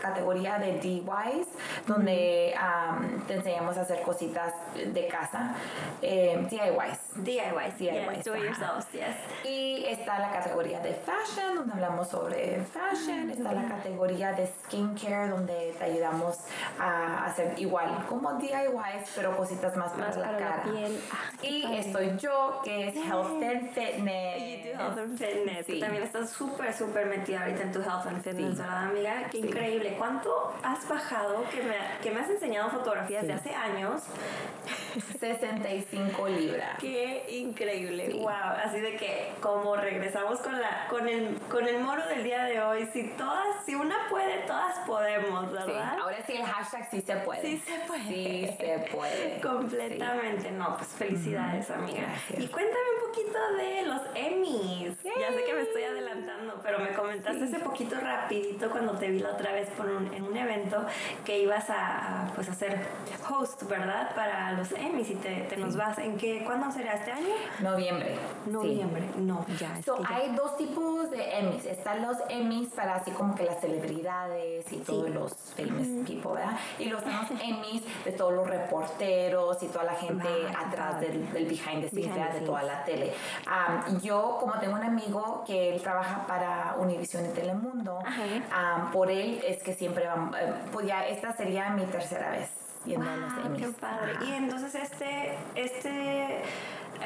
categoría 0.00 0.58
de 0.58 0.78
DIYs, 0.80 1.48
donde 1.86 2.54
am, 2.58 3.20
te 3.26 3.34
enseñamos 3.34 3.76
a 3.76 3.82
hacer 3.82 4.00
cositas 4.02 4.54
de 4.74 5.06
casa. 5.06 5.54
Eh, 6.00 6.46
DIYs. 6.50 6.98
DIYs. 7.16 7.78
DIYs, 7.78 7.78
Yes, 7.78 8.24
do 8.24 8.34
it 8.36 8.42
yourselves, 8.44 8.86
yes. 8.92 9.16
Y 9.44 9.84
está 9.86 10.18
la 10.18 10.30
categoría 10.32 10.80
de 10.80 10.94
fashion, 10.94 11.54
donde 11.56 11.72
hablamos 11.74 12.08
sobre 12.08 12.62
fashion. 12.64 13.30
Está 13.30 13.52
la 13.52 13.66
categoría 13.68 14.32
de 14.32 14.46
skincare, 14.46 15.28
donde 15.28 15.74
te 15.78 15.84
ayudamos 15.84 16.38
a 16.78 17.24
hacer 17.26 17.54
igual, 17.58 18.04
como 18.08 18.34
DIYs, 18.34 19.10
pero 19.14 19.36
cositas 19.36 19.76
más 19.76 19.92
para 19.92 20.06
Más 20.08 20.16
la 20.16 20.26
para 20.26 20.40
la 20.40 20.46
cara. 20.56 20.62
piel. 20.64 21.00
Ah, 21.12 21.16
y 21.42 21.62
padre. 21.62 21.78
estoy 21.80 22.16
yo, 22.18 22.60
que 22.64 22.88
es 22.88 22.96
Health 22.96 23.42
and 23.42 23.70
Fitness. 23.72 24.42
Y 24.42 24.62
tu 24.62 24.68
Health 24.80 24.98
and 24.98 25.18
Fitness, 25.18 25.66
Sí. 25.66 25.80
también 25.80 26.02
estás 26.04 26.30
súper, 26.30 26.72
súper 26.74 27.06
metida 27.06 27.40
ahorita 27.42 27.62
en 27.62 27.72
tu 27.72 27.80
Health 27.80 28.06
and 28.06 28.22
Fitness, 28.22 28.56
Sí. 28.56 28.62
¿verdad, 28.62 28.84
amiga? 28.88 29.24
Qué 29.30 29.40
Sí. 29.40 29.46
increíble. 29.46 29.94
¿Cuánto 29.98 30.52
has 30.62 30.88
bajado? 30.88 31.44
Que 31.50 31.62
me, 31.62 31.74
que 32.02 32.10
me 32.10 32.20
has 32.20 32.30
enseñado 32.30 32.70
fotografías 32.70 33.26
de 33.26 33.32
hace 33.34 33.54
años. 33.54 34.02
65 35.20 36.28
libras. 36.28 36.78
Qué 36.80 37.01
increíble. 37.28 38.10
Sí. 38.10 38.18
Wow. 38.18 38.30
Así 38.64 38.80
de 38.80 38.96
que 38.96 39.32
como 39.40 39.76
regresamos 39.76 40.38
con 40.40 40.60
la 40.60 40.86
con 40.88 41.08
el 41.08 41.36
con 41.50 41.66
el 41.66 41.78
moro 41.80 42.06
del 42.06 42.24
día 42.24 42.44
de 42.44 42.60
hoy, 42.60 42.88
si 42.92 43.04
todas, 43.10 43.64
si 43.64 43.74
una 43.74 43.96
puede, 44.10 44.38
todas 44.46 44.78
podemos, 44.86 45.46
Sí, 45.48 45.54
¿verdad? 45.54 45.98
ahora 46.00 46.16
sí, 46.26 46.32
el 46.36 46.44
hashtag 46.44 46.88
sí 46.90 47.00
se 47.00 47.16
puede. 47.16 47.42
Sí 47.42 47.62
se 47.66 47.78
puede. 47.86 48.02
Sí 48.04 48.46
se 48.58 48.78
puede. 48.94 49.40
Completamente. 49.42 50.50
No, 50.52 50.76
pues 50.76 50.88
felicidades, 50.90 51.70
amiga. 51.70 52.06
Y 52.36 52.46
cuéntame 52.48 52.84
un 52.96 53.01
poquito 53.12 53.38
de 53.56 53.82
los 53.86 54.00
Emmys. 54.14 54.96
Ya 55.04 55.28
sé 55.32 55.44
que 55.44 55.54
me 55.54 55.60
estoy 55.62 55.82
adelantando, 55.82 56.54
pero 56.62 56.78
me 56.78 56.92
comentaste 56.94 57.44
hace 57.44 57.58
poquito 57.58 57.96
rapidito 58.00 58.70
cuando 58.70 58.92
te 58.94 59.08
vi 59.10 59.18
la 59.20 59.30
otra 59.30 59.52
vez 59.52 59.68
por 59.70 59.86
un, 59.86 60.12
en 60.14 60.22
un 60.24 60.36
evento 60.36 60.84
que 61.24 61.38
ibas 61.40 61.68
a, 61.68 62.30
pues, 62.34 62.48
a 62.48 62.54
ser 62.54 62.80
host, 63.28 63.62
¿verdad? 63.64 64.14
Para 64.14 64.52
los 64.52 64.72
Emmys 64.72 65.10
y 65.10 65.14
te, 65.16 65.42
te 65.42 65.56
nos 65.56 65.76
vas. 65.76 65.98
¿En 65.98 66.16
qué? 66.16 66.42
¿Cuándo 66.44 66.70
será 66.72 66.94
este 66.94 67.12
año? 67.12 67.34
Noviembre. 67.60 68.16
Noviembre. 68.46 69.02
No, 69.18 69.44
ya. 69.58 69.80
So, 69.84 69.98
hay 70.08 70.34
dos 70.34 70.56
tipos 70.56 71.10
de 71.10 71.38
Emmys. 71.38 71.64
Están 71.66 72.02
los 72.02 72.16
Emmys 72.28 72.68
para 72.70 72.96
así 72.96 73.10
como 73.10 73.34
que 73.34 73.44
las 73.44 73.60
celebridades 73.60 74.72
y 74.72 74.78
todos 74.78 75.10
los 75.10 75.32
famous 75.56 75.86
people, 76.06 76.32
¿verdad? 76.34 76.58
Y 76.78 76.86
los 76.86 77.02
Emmys 77.42 77.82
de 78.04 78.12
todos 78.12 78.32
los 78.32 78.48
reporteros 78.48 79.62
y 79.62 79.66
toda 79.68 79.84
la 79.84 79.94
gente 79.94 80.28
Ah, 80.56 80.66
atrás 80.68 80.94
padre. 80.94 81.08
del, 81.08 81.32
del 81.32 81.44
behind 81.46 81.82
the 81.82 81.88
scenes, 81.88 81.92
Behind 81.92 82.14
the 82.14 82.18
¿verdad? 82.20 82.34
de 82.34 82.46
toda 82.46 82.60
scenes. 82.60 82.76
la 82.78 82.84
tele. 82.84 83.01
Um, 83.46 84.00
yo, 84.00 84.36
como 84.40 84.54
tengo 84.60 84.74
un 84.76 84.84
amigo 84.84 85.44
que 85.46 85.74
él 85.74 85.82
trabaja 85.82 86.26
para 86.26 86.76
Univision 86.78 87.26
y 87.26 87.28
Telemundo, 87.30 87.98
um, 87.98 88.90
por 88.92 89.10
él 89.10 89.42
es 89.46 89.62
que 89.62 89.74
siempre 89.74 90.06
vamos, 90.06 90.36
eh, 90.38 90.52
pues 90.72 90.86
ya 90.86 91.06
esta 91.06 91.32
sería 91.32 91.70
mi 91.70 91.84
tercera 91.86 92.30
vez 92.30 92.50
yendo 92.84 93.08
a 93.08 93.16
los 93.16 93.34
Wow, 93.34 93.46
Emmys. 93.46 93.66
qué 93.66 93.72
padre. 93.80 94.12
Y 94.26 94.32
entonces 94.32 94.74
este, 94.74 95.38
este 95.54 96.42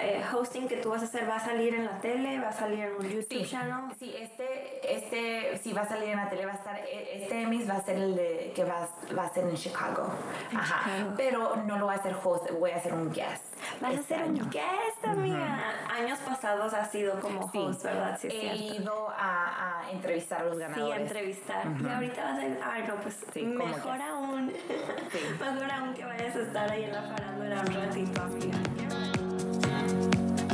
eh, 0.03 0.23
hosting 0.33 0.69
que 0.69 0.77
tú 0.79 0.91
vas 0.91 1.03
a 1.03 1.05
hacer 1.07 1.29
va 1.29 1.37
a 1.37 1.41
salir 1.45 1.75
en 1.75 1.85
la 1.87 1.99
tele, 2.01 2.41
va 2.41 2.49
a 2.49 2.53
salir 2.53 2.81
en 2.81 2.95
un 2.97 3.03
YouTube 3.09 3.27
Sí, 3.29 3.45
channel. 3.47 3.93
sí, 3.99 4.15
este, 4.19 4.95
este, 4.97 5.59
sí 5.59 5.73
va 5.73 5.83
a 5.83 5.89
salir 5.89 6.11
en 6.11 6.17
la 6.17 6.29
tele, 6.29 6.47
va 6.47 6.53
a 6.53 6.57
estar, 6.57 6.77
e- 6.79 7.23
este 7.23 7.43
Emmys 7.43 7.69
va 7.69 7.75
a 7.75 7.83
ser 7.83 7.97
el 7.97 8.15
de, 8.15 8.53
que 8.55 8.65
va, 8.65 8.89
va 9.17 9.25
a 9.25 9.29
ser 9.31 9.45
en 9.45 9.55
Chicago. 9.57 10.09
En 10.51 10.57
Ajá. 10.59 10.85
Chicago. 10.85 11.15
Pero 11.17 11.57
no 11.67 11.79
lo 11.79 11.87
voy 11.87 11.95
a 11.95 11.99
hacer 11.99 12.17
host, 12.23 12.51
voy 12.53 12.71
a 12.71 12.77
hacer 12.77 12.95
un 12.95 13.13
guest. 13.13 13.45
Vas 13.81 13.91
a 13.91 13.95
este 13.95 14.15
ser 14.15 14.23
año. 14.23 14.45
un 14.45 14.51
guest, 14.51 15.05
amiga. 15.05 15.59
Años 15.95 16.19
pasados 16.21 16.73
has 16.75 16.91
sido 16.91 17.19
como 17.21 17.51
Sí. 17.51 17.59
host, 17.59 17.83
¿verdad? 17.85 18.19
Sí, 18.21 18.29
He 18.29 18.31
cierto. 18.57 18.83
ido 18.83 19.09
a, 19.11 19.81
a 19.85 19.91
entrevistar 19.91 20.41
a 20.41 20.45
los 20.45 20.55
Sí, 20.55 20.61
ganadores. 20.61 20.99
a 20.99 21.03
entrevistar. 21.03 21.63
Y 21.83 21.87
ahorita 21.89 22.25
vas 22.25 22.39
a 22.39 22.45
ir, 22.47 22.61
ay 22.65 22.85
no, 22.87 22.97
pues 22.97 23.25
Sí, 23.33 23.43
mejor 23.43 24.01
aún, 24.03 24.47
mejor 25.41 25.71
aún 25.71 25.95
que 25.95 26.05
vayas 26.05 26.37
a 26.37 26.41
estar 26.43 26.71
ahí 26.71 26.85
en 26.85 26.93
la 26.93 27.03
farándula 27.03 27.61
un 27.61 27.75
ratito, 27.75 28.23
amiga. 28.23 28.59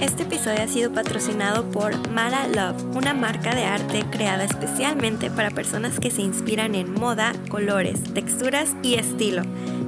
Este 0.02 0.24
episodio 0.24 0.60
ha 0.60 0.66
sido 0.66 0.92
patrocinado 0.92 1.64
por 1.70 2.10
Mara 2.10 2.48
Love, 2.48 2.96
una 2.96 3.14
marca 3.14 3.54
de 3.54 3.62
arte 3.62 4.04
creada 4.10 4.42
especialmente 4.42 5.30
para 5.30 5.52
personas 5.52 6.00
que 6.00 6.10
se 6.10 6.22
inspiran 6.22 6.74
en 6.74 6.92
moda, 6.92 7.32
colores, 7.48 8.12
texturas 8.12 8.74
y 8.82 8.94
estilo. 8.94 9.42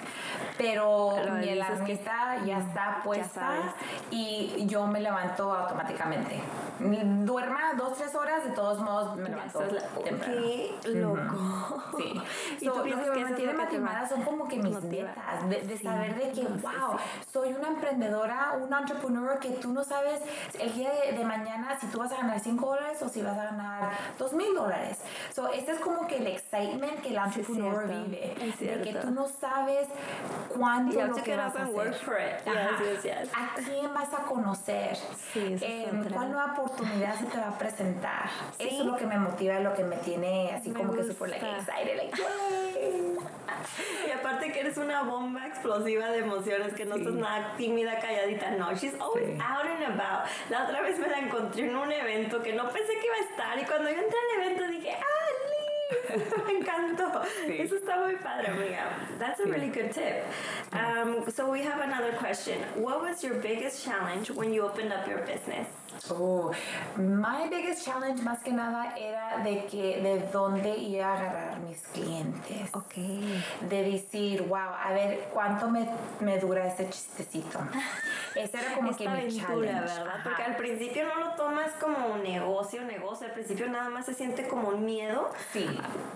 Pero 0.59 1.11
mi 1.35 1.41
dices 1.41 1.47
que- 1.49 1.63
alarmita 1.63 2.45
ya 2.45 2.59
está 2.59 3.01
puesta 3.05 3.41
sabes. 3.41 3.73
y 4.11 4.67
yo 4.67 4.87
me 4.87 5.01
levanto 5.01 5.53
automáticamente. 5.53 6.41
Duerma 6.81 7.73
dos, 7.77 7.97
tres 7.97 8.15
horas, 8.15 8.45
de 8.45 8.51
todos 8.51 8.81
modos 8.81 9.17
me 9.17 9.25
Ya 9.25 9.37
levanto 9.37 9.61
la- 9.63 9.83
temprano. 10.05 10.35
Qué 10.35 10.75
loco. 10.95 11.83
Sí. 11.99 12.23
¿Y 12.61 12.67
So, 12.67 12.73
tú 12.73 12.79
lo 12.79 12.85
que 12.85 12.91
que 12.91 12.97
me 13.11 13.25
mantiene 13.25 13.53
motivada 13.55 14.03
va- 14.03 14.09
son 14.09 14.23
como 14.23 14.47
que 14.49 14.57
mis 14.57 14.73
motiva? 14.75 15.09
metas, 15.09 15.49
de, 15.49 15.61
de 15.63 15.77
Sí, 15.79 15.85
saber 15.85 16.15
de 16.15 16.33
que, 16.33 16.43
wow, 16.43 16.97
soy 17.33 17.53
una 17.53 17.69
emprendedora, 17.69 18.53
una 18.61 18.81
entrepreneur 18.81 19.39
que 19.39 19.51
tú 19.51 19.73
no 19.73 19.83
sabes 19.85 20.21
el 20.59 20.73
día 20.75 20.91
de, 20.93 21.13
de 21.19 21.25
mañana 21.25 21.79
si 21.79 21.87
tú 21.89 21.99
vas 21.99 22.13
a 22.13 22.17
ganar 22.19 22.41
5 22.41 22.67
dólares 22.67 23.03
o 23.03 23.09
si 23.09 23.23
vas 23.23 23.39
a 23.39 23.45
ganar 23.45 23.91
2 24.19 24.33
mil 24.37 24.55
dólares. 24.55 24.99
So, 25.35 25.49
este 25.53 25.73
es 25.73 25.81
como 25.81 26.07
que 26.07 26.19
el 26.19 26.27
excitement 26.29 27.01
que 27.03 27.09
el 27.09 27.17
Sí, 27.33 27.41
entrepreneur 27.41 27.87
cierto, 27.87 28.05
vive, 28.05 28.35
es 28.41 28.59
de 28.61 28.83
que 28.83 28.95
tú 29.01 29.11
no 29.11 29.27
sabes 29.29 29.89
cuánto 30.57 31.01
lo 31.07 31.15
que 31.15 31.37
vas 31.37 31.57
a 31.57 31.63
hacer. 31.63 31.75
Yes, 32.45 33.03
yes, 33.03 33.03
yes. 33.03 33.31
¿A 33.35 33.55
quién 33.57 33.93
vas 33.93 34.13
a 34.15 34.19
conocer? 34.25 34.97
Sí, 35.33 35.57
otra. 35.57 36.15
¿Cuál 36.15 36.33
nueva 36.33 36.53
oportunidad 36.53 37.19
se 37.19 37.27
te 37.27 37.39
va 37.39 37.49
a 37.49 37.59
presentar? 37.59 38.29
Sí. 38.59 38.69
Eso 38.69 38.81
es 38.81 38.87
lo 38.87 38.97
que 38.97 39.07
me 39.07 39.19
motiva, 39.19 39.59
lo 39.61 39.75
que 39.75 39.85
me 39.85 39.97
tiene 39.97 40.53
así 40.55 40.71
Me 40.71 40.81
como 40.81 40.93
que 40.95 41.05
super 41.05 41.29
like 41.31 41.45
gusta. 41.47 41.73
excited, 41.81 41.97
like. 41.97 42.23
Y 44.07 44.11
aparte 44.11 44.53
que 44.53 44.61
eres 44.61 44.77
una 44.77 45.03
bomba 45.03 45.47
explosiva 45.47 46.11
de 46.11 46.19
emociones, 46.19 46.75
que 46.75 46.85
no 46.85 46.95
Sí. 46.97 47.03
estás 47.03 47.15
nada 47.15 47.55
tímida, 47.57 47.99
calladita, 47.99 48.51
no. 48.53 48.73
She's 48.75 48.95
always 49.01 49.27
Sí. 49.27 49.39
out 49.41 49.65
and 49.67 49.85
about. 49.85 50.29
La 50.51 50.65
otra 50.65 50.81
vez 50.83 50.99
me 50.99 51.09
la 51.09 51.19
encontré 51.19 51.65
en 51.69 51.77
un 51.77 51.91
evento 51.93 52.43
que 52.43 52.53
no 52.53 52.69
pensé 52.71 52.93
que 52.99 53.07
iba 53.07 53.17
a 53.17 53.31
estar 53.31 53.59
y 53.59 53.65
cuando 53.65 53.91
yo 53.91 53.97
entré 53.99 54.19
al 54.35 54.43
evento 54.43 54.67
dije, 54.69 54.91
¡ah, 54.93 55.31
Liz! 55.51 56.06
me 56.47 56.59
encantó. 56.59 57.23
Sí. 57.47 57.57
Eso 57.61 57.77
está 57.77 57.97
muy 57.99 58.17
padre, 58.17 58.49
amiga. 58.49 58.91
That's 59.19 59.41
a 59.41 59.45
really 59.45 59.69
good 59.69 59.93
tip. 59.93 60.25
Um, 60.73 61.25
so 61.31 61.51
we 61.51 61.63
have 61.63 61.81
another 61.81 62.13
question. 62.19 62.59
What 62.77 63.01
was 63.03 63.23
your 63.23 63.35
biggest 63.35 63.85
challenge 63.85 64.31
when 64.31 64.53
you 64.53 64.63
opened 64.63 64.93
up 64.93 65.07
your 65.09 65.19
business? 65.21 65.69
Oh, 66.11 66.53
my 66.97 67.49
biggest 67.49 67.85
challenge 67.85 68.21
más 68.23 68.43
que 68.43 68.53
nada 68.53 68.93
era 68.99 69.43
de 69.43 69.67
que 69.67 70.01
de 70.03 70.29
dónde 70.31 70.77
iba 70.77 71.07
a 71.07 71.17
agarrar 71.17 71.61
mis 71.61 71.81
clientes. 71.95 72.69
Ok. 72.75 72.97
De 73.69 73.83
decir, 73.91 74.43
wow, 74.43 74.75
a 74.85 74.93
ver 74.93 75.29
cuánto 75.33 75.71
me, 75.71 75.89
me 76.21 76.39
dura 76.39 76.67
este 76.67 76.89
chistecito. 76.91 77.59
Ese 78.35 78.59
era 78.59 78.75
como 78.75 78.91
Esta 78.91 79.05
que 79.05 79.09
mi 79.09 79.17
aventura, 79.21 79.47
challenge. 79.47 79.81
¿verdad? 79.81 80.07
Ajá. 80.09 80.21
Porque 80.25 80.43
al 80.43 80.57
principio 80.57 81.07
no 81.07 81.21
lo 81.25 81.31
tomas 81.33 81.73
como 81.81 82.09
un 82.09 82.23
negocio, 82.23 82.83
negocio. 82.83 83.27
Al 83.27 83.33
principio 83.33 83.67
nada 83.69 83.89
más 83.89 84.05
se 84.05 84.13
siente 84.15 84.47
como 84.47 84.69
un 84.69 84.85
miedo. 84.85 85.31
Sí. 85.53 85.67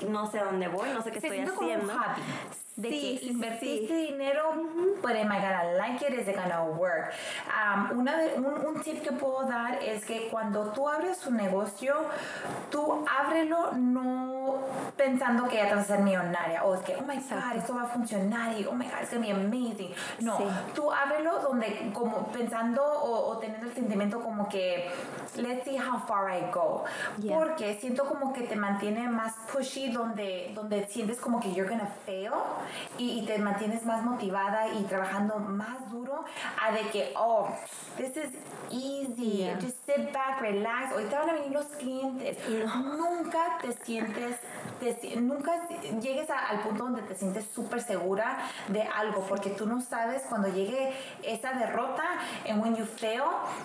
No 0.09 0.31
sé 0.31 0.39
a 0.39 0.45
dónde 0.45 0.69
voy, 0.69 0.89
no 0.91 1.03
sé 1.03 1.11
qué 1.11 1.21
se 1.21 1.27
estoy 1.27 1.39
siente 1.39 1.55
como 1.55 1.69
un 1.69 1.91
haciendo. 1.91 1.93
De 2.81 2.89
Sí, 2.91 3.19
que 3.21 3.27
invertiste 3.27 3.89
sí. 3.89 4.07
dinero, 4.13 4.53
but 5.03 5.11
am 5.13 5.31
I 5.31 5.39
gonna 5.41 5.75
like 5.77 6.03
it? 6.07 6.15
Is 6.19 6.29
it 6.29 6.37
gonna 6.37 6.65
work? 6.65 7.13
Um, 7.49 7.99
una 7.99 8.17
de- 8.17 8.35
un, 8.37 8.67
un 8.67 8.81
tip 8.83 9.03
que 9.03 9.13
puedo 9.13 9.47
dar 9.47 9.75
es 9.83 10.05
que 10.05 10.29
cuando 10.31 10.71
tú 10.73 10.89
abres 10.89 11.27
un 11.27 11.37
negocio, 11.37 11.95
tú 12.71 13.05
ábrelo 13.21 13.73
no 13.73 14.59
pensando 14.97 15.47
que 15.49 15.57
ya 15.57 15.69
te 15.69 15.75
vas 15.75 15.85
a 15.85 15.97
ser 15.97 16.01
millonaria 16.01 16.65
o 16.65 16.75
es 16.75 16.81
que, 16.83 16.97
oh 16.97 17.03
my 17.03 17.17
god, 17.17 17.57
esto 17.57 17.75
va 17.75 17.83
a 17.83 17.87
funcionar 17.87 18.59
y 18.59 18.65
oh 18.67 18.73
my 18.73 18.87
god, 18.87 19.01
it's 19.03 19.11
gonna 19.13 19.27
be 19.27 19.33
amazing. 19.33 19.93
No, 20.21 20.37
Sí. 20.39 20.45
tú 20.75 20.91
ábrelo 20.91 21.39
donde, 21.41 21.91
como 21.93 22.27
pensando 22.29 22.83
o, 22.83 23.31
o 23.31 23.39
teniendo 23.39 23.67
el 23.67 23.75
sentimiento 23.75 24.21
como 24.21 24.49
que, 24.49 24.91
let's 25.37 25.65
see 25.65 25.77
how 25.77 25.99
far 26.07 26.31
I 26.31 26.51
go. 26.51 26.85
Yeah. 27.19 27.37
Porque 27.39 27.79
siento 27.81 28.07
como 28.07 28.33
que 28.33 28.43
te 28.43 28.57
mantiene 28.57 29.09
más 29.09 29.35
pushy 29.53 29.91
donde, 29.93 30.53
donde 30.55 30.87
sientes 30.87 31.19
como 31.19 31.41
que 31.41 31.53
you're 31.53 31.69
gonna 31.69 31.91
fail 32.07 32.31
y, 32.99 33.25
te 33.27 33.39
mantienes 33.39 33.85
más 33.85 34.03
motivada 34.03 34.69
y 34.69 34.83
trabajando 34.85 35.39
más 35.39 35.91
duro 35.91 36.25
a 36.61 36.73
de 36.73 36.81
que, 36.91 37.13
oh, 37.17 37.49
this 37.97 38.17
is 38.17 38.31
easy, 38.71 39.51
just 39.61 39.85
sit 39.87 40.13
back, 40.13 40.41
relax, 40.41 40.95
hoy 40.95 41.05
te 41.05 41.17
van 41.17 41.31
a 41.31 41.33
venir 41.35 41.53
los 41.53 41.67
clientes. 41.67 42.39
Nunca 42.49 43.59
te 43.61 43.73
sientes, 43.73 44.37
nunca 45.17 45.69
llegues 46.01 46.29
al 46.31 46.61
punto 46.61 46.85
donde 46.85 47.03
te 47.03 47.15
sientes 47.15 47.47
súper 47.55 47.83
segura 47.83 48.39
de 48.69 48.83
algo, 48.83 49.25
porque 49.29 49.51
tú 49.51 49.67
no 49.67 49.81
sabes 49.81 50.23
cuando 50.29 50.49
llegue 50.49 50.93
esa 51.23 51.53
derrota 51.53 52.05
en 52.45 52.61
when 52.61 52.75
you 52.77 52.85
fail, 52.85 53.23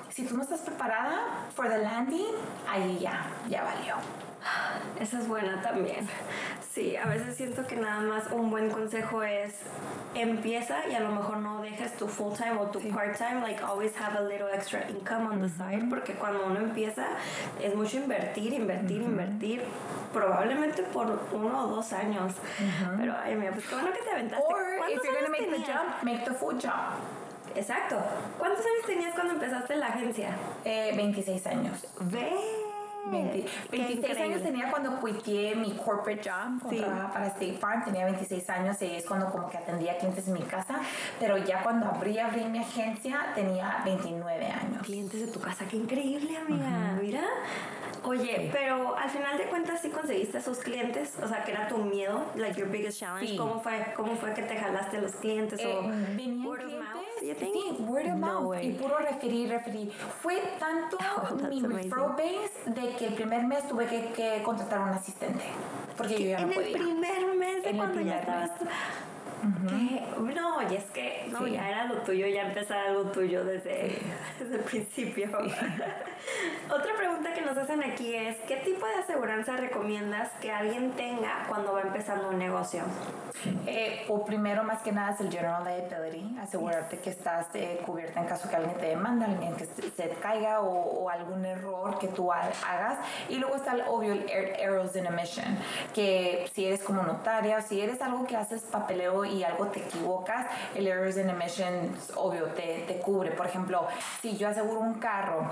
si 0.10 0.26
tú 0.26 0.36
no 0.36 0.44
estás 0.44 0.62
preparada 0.62 1.46
for 1.56 1.70
the 1.70 1.78
landing, 1.78 2.34
ahí 2.68 3.00
ya, 3.00 3.28
ya 3.50 3.64
valió. 3.64 4.25
Esa 5.00 5.20
es 5.20 5.28
buena 5.28 5.62
también. 5.62 6.08
Sí, 6.72 6.96
a 6.98 7.06
veces 7.06 7.36
siento 7.36 7.66
que 7.66 7.78
nada 7.78 8.02
más 8.02 8.32
un 8.32 8.50
buen 8.50 8.70
consejo 8.70 9.24
es 9.24 9.54
empieza 10.14 10.88
y 10.90 10.94
a 10.94 11.00
lo 11.00 11.12
mejor 11.12 11.38
no 11.38 11.62
dejes 11.62 11.96
tu 11.96 12.08
full 12.08 12.34
time 12.34 12.58
o 12.60 12.66
tu 12.68 12.80
part 12.90 13.18
time, 13.18 13.42
like 13.42 13.64
always 13.64 13.94
have 13.96 14.18
a 14.18 14.22
little 14.22 14.50
extra 14.54 14.86
income 14.90 15.28
on 15.28 15.42
the 15.42 15.50
side, 15.50 15.86
porque 15.90 16.14
cuando 16.14 16.46
uno 16.46 16.60
empieza 16.60 17.06
es 17.62 17.74
mucho 17.76 17.98
invertir, 17.98 18.54
invertir, 18.54 19.02
invertir, 19.02 19.64
probablemente 20.12 20.84
por 20.84 21.28
uno 21.32 21.66
o 21.66 21.68
dos 21.68 21.94
años. 21.94 22.34
Pero 22.98 23.16
ay, 23.24 23.36
mira, 23.36 23.52
pues 23.54 23.66
qué 23.66 23.76
bueno 23.76 23.92
que 23.94 24.02
te 24.02 24.12
aventaste. 24.12 24.46
Or 24.46 24.90
if 24.90 25.02
you're 25.04 25.16
gonna 25.16 25.30
make 25.30 25.50
the 25.50 25.72
jump, 25.72 26.04
make 26.04 26.26
the 26.26 26.34
full 26.34 26.56
jump. 26.60 27.00
Exacto. 27.56 27.98
¿Cuántos 28.38 28.66
años 28.66 28.86
tenías 28.86 29.14
cuando 29.14 29.34
empezaste 29.34 29.78
la 29.78 29.88
agencia? 29.88 30.36
Eh, 30.66 30.94
26 30.96 31.48
años. 31.48 31.86
Ve. 32.02 32.75
26 33.12 34.18
años 34.20 34.42
tenía 34.42 34.70
cuando 34.70 35.00
quité 35.04 35.56
mi 35.56 35.72
corporate 35.72 36.22
job, 36.24 36.70
sí. 36.70 36.78
trabajaba 36.78 37.14
para 37.14 37.28
State 37.28 37.58
Farm, 37.60 37.84
tenía 37.84 38.06
26 38.06 38.50
años 38.50 38.82
y 38.82 38.86
es 38.86 39.06
cuando 39.06 39.30
como 39.32 39.50
que 39.50 39.58
atendía 39.58 39.98
clientes 39.98 40.28
en 40.28 40.34
mi 40.34 40.42
casa, 40.42 40.80
pero 41.20 41.38
ya 41.38 41.64
cuando 41.64 41.88
abrí, 41.88 42.18
abrí 42.20 42.44
mi 42.46 42.60
agencia 42.60 43.32
tenía 43.36 43.82
29 43.86 44.46
años. 44.46 44.82
Clientes 44.84 45.26
de 45.26 45.32
tu 45.32 45.40
casa, 45.40 45.66
qué 45.70 45.78
increíble 45.78 46.38
amiga, 46.38 46.98
mira. 47.02 47.24
Oye, 48.06 48.52
pero 48.54 48.96
al 48.96 49.10
final 49.10 49.38
de 49.38 49.46
cuentas 49.46 49.82
sí 49.82 49.90
conseguiste 49.90 50.38
esos 50.38 50.60
clientes, 50.60 51.14
o 51.24 51.28
sea, 51.28 51.44
que 51.44 51.52
era 51.52 51.68
tu 51.68 51.80
miedo, 51.80 52.24
like 52.36 52.60
your 52.60 52.70
biggest 52.70 53.00
challenge. 53.00 53.36
¿Cómo 53.36 53.60
fue, 53.60 53.94
cómo 53.96 54.16
fue 54.16 54.34
que 54.34 54.44
te 54.44 54.56
jalaste 54.56 54.98
a 54.98 55.02
los 55.02 55.14
clientes 55.14 55.60
eh, 55.60 55.66
o 55.66 56.48
word 56.48 56.62
Sí, 57.34 57.84
word 57.88 58.08
of 58.08 58.18
mouth 58.18 58.64
y 58.64 58.72
puro 58.74 58.98
referir, 58.98 59.50
referir. 59.50 59.92
Fue 60.22 60.42
tanto 60.60 60.98
oh, 61.18 61.36
mi 61.50 61.62
referral 61.62 62.10
base 62.10 62.70
de 62.70 62.96
que 62.96 63.08
el 63.08 63.14
primer 63.14 63.44
mes 63.46 63.68
tuve 63.68 63.86
que, 63.88 64.12
que 64.16 64.44
contratar 64.44 64.82
un 64.82 64.90
asistente, 64.90 65.44
porque 65.98 66.24
yo 66.24 66.30
ya 66.30 66.42
no 66.42 66.48
en 66.48 66.54
podía. 66.54 66.70
En 66.70 66.76
el 66.76 66.82
primer 66.82 67.36
mes 67.36 67.64
de 67.64 67.78
cuando 67.78 68.02
ya 68.02 68.20
estabas 68.20 68.52
no, 69.46 70.72
y 70.72 70.76
es 70.76 70.84
que 70.86 71.28
no, 71.32 71.48
ya 71.48 71.70
era 71.70 71.86
lo 71.86 71.96
tuyo, 71.98 72.28
ya 72.28 72.48
empezaba 72.48 72.84
algo 72.84 73.04
tuyo 73.12 73.44
desde, 73.44 73.98
desde 74.40 74.56
el 74.56 74.62
principio. 74.62 75.30
Otra 76.70 76.96
pregunta 76.98 77.34
que 77.34 77.42
nos 77.42 77.58
hacen 77.58 77.84
aquí 77.84 78.16
es, 78.16 78.38
¿qué 78.48 78.58
tipo 78.58 78.86
de 78.86 78.96
aseguranza 78.96 79.58
recomiendas 79.58 80.30
que 80.42 80.52
alguien 80.52 80.92
tenga 80.92 81.46
cuando 81.48 81.74
va 81.74 81.82
empezando 81.82 82.30
un 82.30 82.40
negocio? 82.40 82.84
Eh, 83.68 84.06
o 84.10 84.26
primero, 84.26 84.64
más 84.64 84.82
que 84.82 84.92
nada, 84.92 85.14
es 85.14 85.20
el 85.20 85.32
General 85.32 85.64
Liability, 85.64 86.38
asegurarte 86.40 87.00
que 87.00 87.12
estás 87.12 87.48
eh, 87.54 87.82
cubierta 87.86 88.22
en 88.22 88.28
caso 88.28 88.50
que 88.50 88.56
alguien 88.56 88.78
te 88.78 88.88
demanda, 88.88 89.26
alguien 89.26 89.56
que 89.56 89.66
se 89.66 90.10
caiga 90.22 90.62
o, 90.62 91.10
algún 91.10 91.46
error 91.46 92.00
que 92.00 92.08
tú 92.08 92.32
hagas. 92.32 92.98
Y 93.30 93.36
luego 93.36 93.56
está 93.56 93.74
el 93.74 93.82
obvio, 93.88 94.14
el 94.14 94.28
Errors 94.28 94.96
in 94.96 95.06
Emission, 95.06 95.58
que 95.94 96.50
si 96.54 96.66
eres 96.66 96.82
como 96.82 97.04
notaria, 97.04 97.62
si 97.62 97.80
eres 97.80 98.02
algo 98.02 98.26
que 98.26 98.36
haces 98.36 98.64
papeleo 98.64 99.26
y 99.26 99.35
algo 99.44 99.68
te 99.68 99.80
equivocas, 99.80 100.48
el 100.76 100.88
Errors 100.88 101.18
in 101.18 101.30
Emissions, 101.30 102.12
obvio, 102.16 102.46
te, 102.48 102.86
te 102.88 103.00
cubre. 103.00 103.32
Por 103.32 103.46
ejemplo, 103.46 103.88
si 104.22 104.38
yo 104.38 104.50
aseguro 104.50 104.80
un 104.80 104.96
carro 104.96 105.46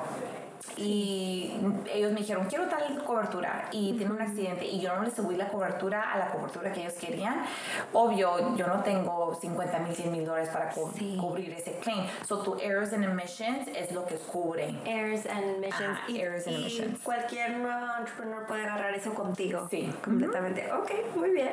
y 0.77 1.51
ellos 1.93 2.11
me 2.11 2.21
dijeron, 2.21 2.47
quiero 2.49 2.67
tal 2.67 3.03
cobertura 3.03 3.67
y 3.71 3.93
tiene 3.93 4.13
un 4.13 4.21
accidente 4.21 4.65
y 4.65 4.79
yo 4.79 4.95
no 4.95 5.03
les 5.03 5.13
subí 5.13 5.35
la 5.35 5.47
cobertura 5.47 6.11
a 6.11 6.17
la 6.17 6.31
cobertura 6.31 6.71
que 6.71 6.81
ellos 6.81 6.93
querían, 6.93 7.45
obvio, 7.91 8.55
yo 8.55 8.67
no 8.67 8.81
tengo 8.81 9.37
50 9.39 9.79
mil, 9.79 9.95
100 9.95 10.11
mil 10.11 10.25
dólares 10.25 10.49
para 10.49 10.69
cubrir 10.71 11.53
ese 11.53 11.77
claim. 11.79 12.05
So, 12.27 12.39
tu 12.39 12.57
errors 12.59 12.93
and 12.93 13.03
emissions 13.03 13.67
es 13.67 13.91
lo 13.91 14.05
que 14.05 14.15
cubre. 14.15 14.75
Errors 14.85 15.25
and 15.25 15.57
emissions. 15.57 15.99
y, 16.07 16.19
errors 16.21 16.47
and 16.47 16.55
emissions. 16.57 16.99
cualquier 17.03 17.57
nuevo 17.57 17.85
entrepreneur 17.99 18.45
puede 18.47 18.63
agarrar 18.63 18.93
eso 18.95 19.13
contigo. 19.13 19.67
Sí. 19.69 19.91
Completamente. 20.03 20.71
Ok, 20.71 20.91
muy 21.15 21.31
bien. 21.31 21.51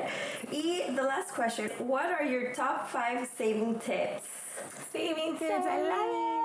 Y 0.50 0.94
the 0.94 1.02
last 1.02 1.34
question, 1.34 1.70
what 1.80 2.06
are 2.06 2.24
your 2.24 2.52
top 2.54 2.88
five 2.88 3.28
saving 3.36 3.78
tips? 3.80 4.22
Saving 4.92 5.36
tips, 5.38 5.66
I 5.66 5.82
love 5.82 6.36
it. 6.36 6.39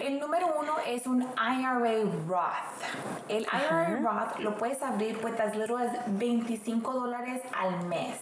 El 0.00 0.20
número 0.20 0.54
uno 0.58 0.74
es 0.86 1.06
un 1.06 1.22
IRA 1.22 2.04
Roth. 2.26 3.28
El 3.28 3.42
IRA 3.44 4.00
Roth 4.00 4.38
lo 4.40 4.56
puedes 4.56 4.82
abrir 4.82 5.20
pues 5.20 5.38
as 5.40 5.56
little 5.56 5.76
as 5.76 5.92
25 6.06 6.92
dólares 6.92 7.42
al 7.52 7.86
mes. 7.86 8.18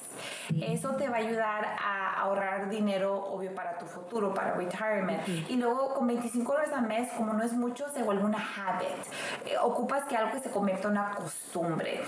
Eso 0.61 0.91
te 0.97 1.09
va 1.09 1.17
a 1.17 1.21
ayudar 1.21 1.65
a 1.81 2.21
ahorrar 2.21 2.69
dinero, 2.69 3.25
obvio, 3.25 3.55
para 3.55 3.79
tu 3.79 3.87
futuro, 3.87 4.33
para 4.35 4.55
retirement. 4.55 5.27
Y 5.49 5.57
luego 5.57 5.95
con 5.95 6.07
25 6.07 6.53
dólares 6.53 6.73
al 6.75 6.87
mes, 6.87 7.11
como 7.17 7.33
no 7.33 7.43
es 7.43 7.53
mucho, 7.53 7.88
se 7.91 8.03
vuelve 8.03 8.25
una 8.25 8.38
habit. 8.38 8.88
Eh, 9.47 9.57
ocupas 9.61 10.05
que 10.05 10.17
algo 10.17 10.33
que 10.33 10.41
se 10.41 10.51
convierta 10.51 10.88
en 10.88 10.93
una 10.93 11.11
costumbre. 11.11 12.03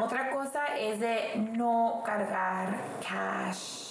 otra 0.00 0.30
cosa 0.30 0.76
es 0.76 1.00
de 1.00 1.36
no 1.36 2.02
cargar 2.04 2.68
cash 3.00 3.89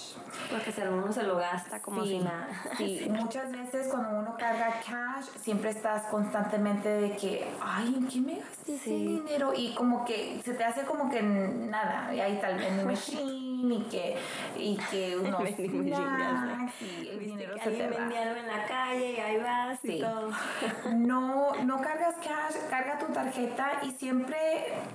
porque 0.50 0.72
si 0.72 0.80
uno 0.82 1.12
se 1.12 1.22
lo 1.22 1.36
gasta 1.36 1.80
como 1.80 2.04
si 2.04 2.18
nada. 2.18 2.48
Sí, 2.76 3.06
muchas 3.10 3.52
veces 3.52 3.88
cuando 3.88 4.18
uno 4.18 4.36
carga 4.38 4.80
cash, 4.86 5.26
siempre 5.40 5.70
estás 5.70 6.04
constantemente 6.04 6.88
de 6.88 7.16
que, 7.16 7.46
ay, 7.62 7.94
¿en 7.96 8.08
qué 8.08 8.20
me 8.20 8.36
gasté 8.36 8.74
ese 8.74 8.90
dinero? 8.90 9.52
Y 9.54 9.74
como 9.74 10.04
que 10.04 10.40
se 10.44 10.54
te 10.54 10.64
hace 10.64 10.84
como 10.84 11.10
que 11.10 11.22
nada, 11.22 12.14
y 12.14 12.20
ahí 12.20 12.34
está 12.34 12.50
el 12.50 12.86
machine 12.86 13.49
y 13.68 13.80
que, 13.90 14.16
y 14.56 14.76
que 14.90 15.16
uno 15.22 15.38
snacks 15.38 16.82
y 16.82 17.08
el 17.08 17.18
dinero 17.18 17.54
se 17.62 17.70
te 17.70 17.88
va. 17.88 17.96
en 18.06 18.46
la 18.46 18.64
calle 18.66 19.12
y 19.12 19.20
ahí 19.20 19.38
vas 19.38 19.78
y 19.84 20.00
todo. 20.00 20.30
No, 20.90 21.54
no 21.64 21.80
cargas 21.80 22.16
cash, 22.16 22.56
carga 22.68 22.98
tu 22.98 23.12
tarjeta 23.12 23.80
y 23.82 23.90
siempre 23.92 24.36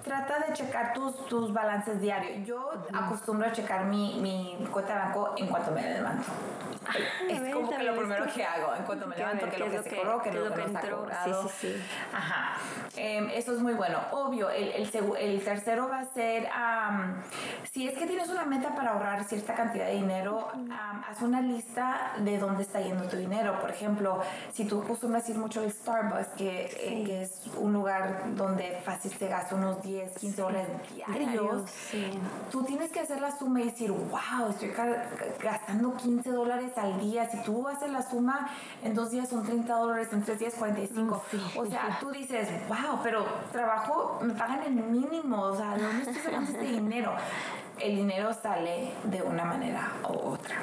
trata 0.04 0.39
de 0.39 0.54
checar 0.54 0.93
tus, 0.93 1.25
tus 1.28 1.54
balances 1.54 1.99
diarios. 1.99 2.45
Yo 2.45 2.71
acostumbro 2.93 3.47
a 3.47 3.51
checar 3.51 3.86
mi, 3.86 4.19
mi 4.19 4.65
cuenta 4.71 4.93
de 4.93 4.99
banco 4.99 5.34
en 5.38 5.47
cuanto 5.47 5.71
me 5.71 5.82
levanto. 5.82 6.25
es 7.30 7.54
como 7.54 7.69
que 7.69 7.84
lo 7.84 7.95
primero 7.95 8.25
que 8.34 8.43
hago, 8.43 8.75
en 8.75 8.84
cuanto 8.84 9.08
me 9.08 9.15
levanto, 9.15 9.49
que 9.49 9.58
lo 9.58 9.69
que, 9.69 9.84
se 9.84 9.95
corrió, 9.95 10.21
que 10.21 10.32
lo 10.32 10.54
que, 10.54 10.62
está 10.63 10.82
cobrado. 10.82 11.43
Sí, 11.43 11.49
sí, 11.60 11.73
sí. 11.73 11.84
Ajá. 12.13 12.58
Em, 12.95 13.30
eso 13.30 13.54
es 13.54 13.60
muy 13.60 13.73
bueno. 13.73 13.99
Obvio, 14.12 14.49
el, 14.49 14.69
el, 14.69 14.89
el 15.19 15.43
tercero 15.43 15.89
va 15.89 15.99
a 15.99 16.06
ser, 16.06 16.47
si 17.71 17.88
es 17.88 17.97
que 17.97 18.06
tienes 18.06 18.30
una 18.30 18.45
meta 18.56 18.74
para 18.76 18.91
ahorrar 18.91 19.24
cierta 19.26 19.54
cantidad 19.54 19.88
de 19.88 19.96
dinero, 19.96 20.48
haz 21.10 21.22
una 21.22 21.41
lista 21.41 22.13
de 22.20 22.38
dónde 22.38 22.63
está 22.63 22.80
yendo 22.82 23.04
tu 23.06 23.18
dinero. 23.18 23.60
Por 23.60 23.70
ejemplo, 23.70 24.22
si 24.54 24.65
tú 24.65 24.82
acostumbras 24.82 25.28
ir 25.30 25.38
mucho 25.38 25.60
al 25.62 25.72
Starbucks, 25.72 26.28
que, 26.38 26.65
eh, 26.65 27.04
que, 27.06 27.22
es 27.24 27.41
un 27.58 27.74
lugar 27.74 28.24
donde 28.36 28.82
fácil 28.86 29.12
te 29.18 29.28
gasta 29.28 29.56
unos 29.56 29.82
10, 29.82 30.18
15 30.18 30.41
dólares 30.41 30.68
diarios, 30.94 31.63
tú 32.52 32.63
tienes 32.63 32.91
que 32.91 33.02
hacer 33.02 33.20
la 33.20 33.38
suma 33.38 33.62
y 33.62 33.65
decir, 33.65 33.91
wow, 33.91 34.50
estoy 34.50 34.74
gastando 35.41 35.96
15 35.96 36.32
dólares 36.32 36.72
al 36.78 37.00
día. 37.00 37.30
Si 37.30 37.41
tú 37.44 37.68
haces 37.68 37.89
la 37.89 38.02
suma, 38.02 38.50
en 38.84 38.94
dos 38.94 39.12
días 39.12 39.30
son 39.30 39.44
30 39.44 39.74
dólares, 39.74 40.10
en 40.12 40.24
tres 40.24 40.39
días 40.39 40.54
45. 40.54 41.24
Mm, 41.32 41.60
o 41.60 41.65
sea, 41.65 41.98
tú 42.00 42.12
dices, 42.12 42.48
wow, 42.68 43.00
pero 43.04 43.26
trabajo, 43.52 44.20
me 44.22 44.34
pagan 44.34 44.63
el 44.63 44.76
mínimo. 44.76 45.41
O 45.41 45.56
sea, 45.56 45.76
¿de 45.76 45.84
dónde 45.84 46.04
estoy 46.04 46.22
sacando 46.22 46.52
este 46.52 46.63
dinero? 46.63 47.13
El 47.79 47.95
dinero 47.95 48.33
sale 48.33 48.91
de 49.03 49.21
una 49.21 49.45
manera 49.45 49.91
u 50.09 50.13
otra. 50.29 50.55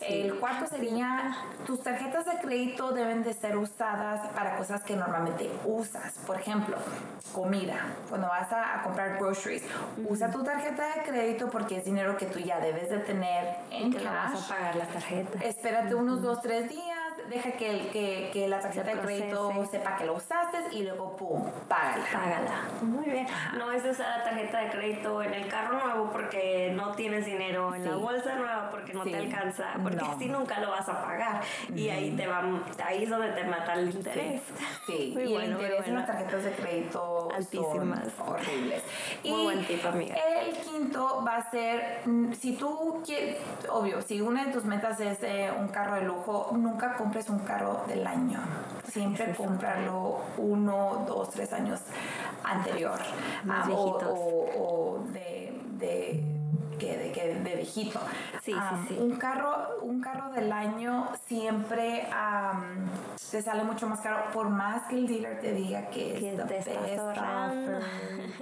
El 0.00 0.34
cuarto 0.34 0.66
sería, 0.68 1.36
tus 1.66 1.82
tarjetas 1.82 2.26
de 2.26 2.38
crédito 2.38 2.92
deben 2.92 3.24
de 3.24 3.32
ser 3.32 3.56
usadas 3.56 4.28
para 4.28 4.56
cosas 4.56 4.84
que 4.84 4.94
normalmente 4.94 5.50
usas. 5.64 6.14
Por 6.26 6.36
ejemplo, 6.36 6.76
comida. 7.32 7.86
Cuando 8.08 8.28
vas 8.28 8.52
a, 8.52 8.82
comprar 8.84 9.18
groceries, 9.18 9.64
usa 10.08 10.30
tu 10.30 10.44
tarjeta 10.44 10.94
de 10.94 11.02
crédito 11.02 11.50
porque 11.50 11.78
es 11.78 11.84
dinero 11.84 12.16
que 12.16 12.26
tú 12.26 12.38
ya 12.38 12.60
debes 12.60 12.90
de 12.90 12.98
tener 12.98 13.56
en 13.70 13.90
que 13.90 13.98
cash. 13.98 14.32
vas 14.32 14.44
a 14.44 14.54
pagar 14.54 14.76
la 14.76 14.86
tarjeta. 14.86 15.38
Espérate 15.44 15.94
unos 15.94 16.22
dos, 16.22 16.40
tres 16.40 16.68
días 16.68 16.95
deja 17.28 17.52
que, 17.52 17.88
que, 17.92 18.30
que 18.32 18.48
la 18.48 18.60
tarjeta 18.60 18.94
de 18.94 19.00
crédito 19.00 19.66
sepa 19.70 19.96
que 19.96 20.04
lo 20.04 20.14
usaste 20.14 20.58
y 20.72 20.82
luego, 20.82 21.16
pum, 21.16 21.42
págala. 21.68 22.04
Págala. 22.12 22.68
Muy 22.82 23.04
bien. 23.06 23.26
No 23.56 23.72
es 23.72 23.84
usar 23.84 24.18
la 24.18 24.24
tarjeta 24.24 24.60
de 24.60 24.70
crédito 24.70 25.22
en 25.22 25.34
el 25.34 25.48
carro 25.48 25.80
nuevo 25.84 26.10
porque 26.10 26.72
no 26.74 26.92
tienes 26.94 27.26
dinero, 27.26 27.74
en 27.74 27.84
la 27.84 27.96
bolsa 27.96 28.34
nueva 28.36 28.70
porque 28.70 28.92
no 28.92 29.04
te 29.04 29.16
alcanza, 29.16 29.74
porque 29.82 30.04
así 30.04 30.26
nunca 30.26 30.60
lo 30.60 30.70
vas 30.70 30.88
a 30.88 31.02
pagar. 31.02 31.42
Y 31.74 31.88
ahí 31.88 32.10
te 32.16 32.26
va, 32.26 32.42
ahí 32.84 33.04
es 33.04 33.10
donde 33.10 33.28
te 33.30 33.44
mata 33.44 33.74
el 33.74 33.90
interés. 33.90 34.42
Sí, 34.86 35.14
y 35.16 35.34
el 35.34 35.52
interés 35.52 35.86
en 35.86 35.94
las 35.94 36.06
tarjetas 36.06 36.44
de 36.44 36.52
crédito 36.52 37.28
altísimas. 37.34 38.12
Son 38.16 38.28
horribles. 38.28 38.82
Muy 39.24 39.42
buen 39.42 39.66
tipo, 39.66 39.88
amiga. 39.88 40.14
El 40.14 40.56
quinto 40.56 41.24
va 41.26 41.36
a 41.36 41.50
ser, 41.50 42.00
mm, 42.04 42.32
si 42.32 42.56
tú 42.56 43.02
quieres, 43.04 43.38
obvio, 43.70 44.00
si 44.02 44.20
una 44.20 44.44
de 44.44 44.52
tus 44.52 44.64
metas 44.64 45.00
es 45.00 45.22
eh, 45.22 45.50
un 45.58 45.68
carro 45.68 45.96
de 45.96 46.02
lujo, 46.02 46.50
nunca 46.52 46.94
compres 46.94 47.15
un 47.28 47.38
carro 47.40 47.84
del 47.88 48.06
año. 48.06 48.38
Siempre 48.86 49.34
comprarlo 49.34 50.20
uno, 50.36 51.04
dos, 51.06 51.30
tres 51.30 51.52
años 51.52 51.80
anterior. 52.44 52.98
Más 53.44 53.68
ah, 53.68 53.72
o, 53.72 55.02
de, 55.12 55.58
de 55.78 56.35
que 56.78 56.96
de, 56.96 57.12
que 57.12 57.34
de 57.34 57.54
viejito. 57.56 58.00
Sí, 58.42 58.52
sí, 58.52 58.76
sí. 58.88 58.96
Un 58.98 59.16
carro, 59.16 59.78
un 59.82 60.00
carro 60.00 60.30
del 60.32 60.52
año 60.52 61.08
siempre 61.26 62.08
te 63.30 63.42
sale 63.42 63.64
mucho 63.64 63.88
más 63.88 64.00
caro, 64.00 64.30
por 64.32 64.48
más 64.48 64.84
que 64.84 64.96
el 64.96 65.06
dealer 65.06 65.40
te 65.40 65.52
diga 65.52 65.88
que, 65.88 66.14
que 66.14 66.34
es 66.34 66.36
te 66.36 66.76
offer, 66.76 67.80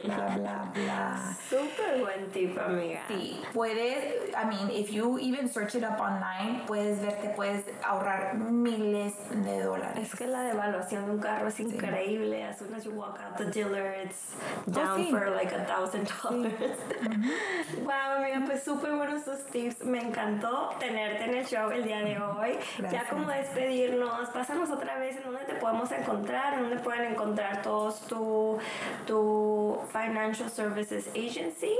bla, 0.05 0.37
bla, 0.37 0.73
bla. 0.75 1.37
Súper 1.49 2.01
buen 2.01 2.31
tip, 2.31 2.59
amiga. 2.59 3.01
Sí, 3.09 3.41
puedes, 3.53 4.31
I 4.31 4.47
mean, 4.47 4.71
if 4.71 4.91
you 4.91 5.19
even 5.19 5.49
search 5.49 5.75
it 5.75 5.85
up 5.85 6.01
online, 6.01 6.63
puedes 6.67 7.01
ver 7.01 7.19
que 7.21 7.29
puedes 7.31 7.65
ahorrar 7.83 8.35
miles 8.35 9.15
de 9.31 9.63
dólares. 9.63 10.13
Es 10.13 10.15
que 10.15 10.27
la 10.27 10.43
devaluación 10.43 11.07
de 11.07 11.11
un 11.13 11.19
carro 11.19 11.49
es 11.49 11.61
increíble. 11.61 12.45
As 12.45 12.59
soon 12.59 12.75
as 12.75 12.85
you 12.85 12.93
walk 12.93 13.19
out 13.21 13.37
the 13.39 13.47
dealer, 13.47 13.95
it's 14.05 14.35
oh, 14.69 14.73
down 14.73 15.11
for 15.11 15.31
like 15.31 15.53
a 15.53 15.65
thousand 15.65 16.09
dollars. 16.23 16.53
Wow, 17.85 18.24
amiga, 18.25 18.47
pues 18.47 18.63
súper 18.63 18.93
buenos 18.93 19.25
tus 19.25 19.45
tips. 19.47 19.85
Me 19.85 20.01
encantó 20.01 20.71
tenerte 20.79 21.25
en 21.25 21.35
el 21.35 21.47
show 21.47 21.71
el 21.71 21.85
día 21.85 22.01
de 22.01 22.19
hoy. 22.19 22.59
Ya 22.91 23.09
como 23.09 23.29
despedirnos, 23.29 24.31
pásanos 24.31 24.71
otra 24.71 24.99
vez 24.99 25.17
en 25.17 25.25
dónde 25.25 25.45
te 25.45 25.55
podemos 25.55 25.91
encontrar, 25.93 26.55
en 26.55 26.63
dónde 26.63 26.79
pueden 26.79 27.13
encontrar 27.13 27.63
todos 27.63 28.01
tu, 28.07 28.59
tu 29.07 29.79
Financial 29.93 30.51
Services 30.51 31.09
Agency. 31.09 31.75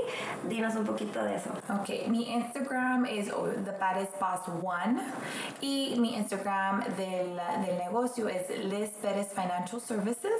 Dinos 0.47 0.75
un 0.75 0.85
poquito 0.85 1.23
de 1.23 1.35
eso. 1.35 1.49
Ok, 1.69 2.07
mi 2.07 2.31
Instagram 2.33 3.05
es 3.05 3.27
The 3.27 3.71
Baddest 3.79 4.19
Boss 4.19 4.47
One 4.63 5.01
y 5.61 5.95
mi 5.99 6.15
Instagram 6.15 6.83
del, 6.95 7.39
del 7.65 7.77
negocio 7.77 8.27
es 8.29 8.49
Liz 8.65 8.91
Pérez 9.01 9.29
Financial 9.29 9.81
Services 9.81 10.34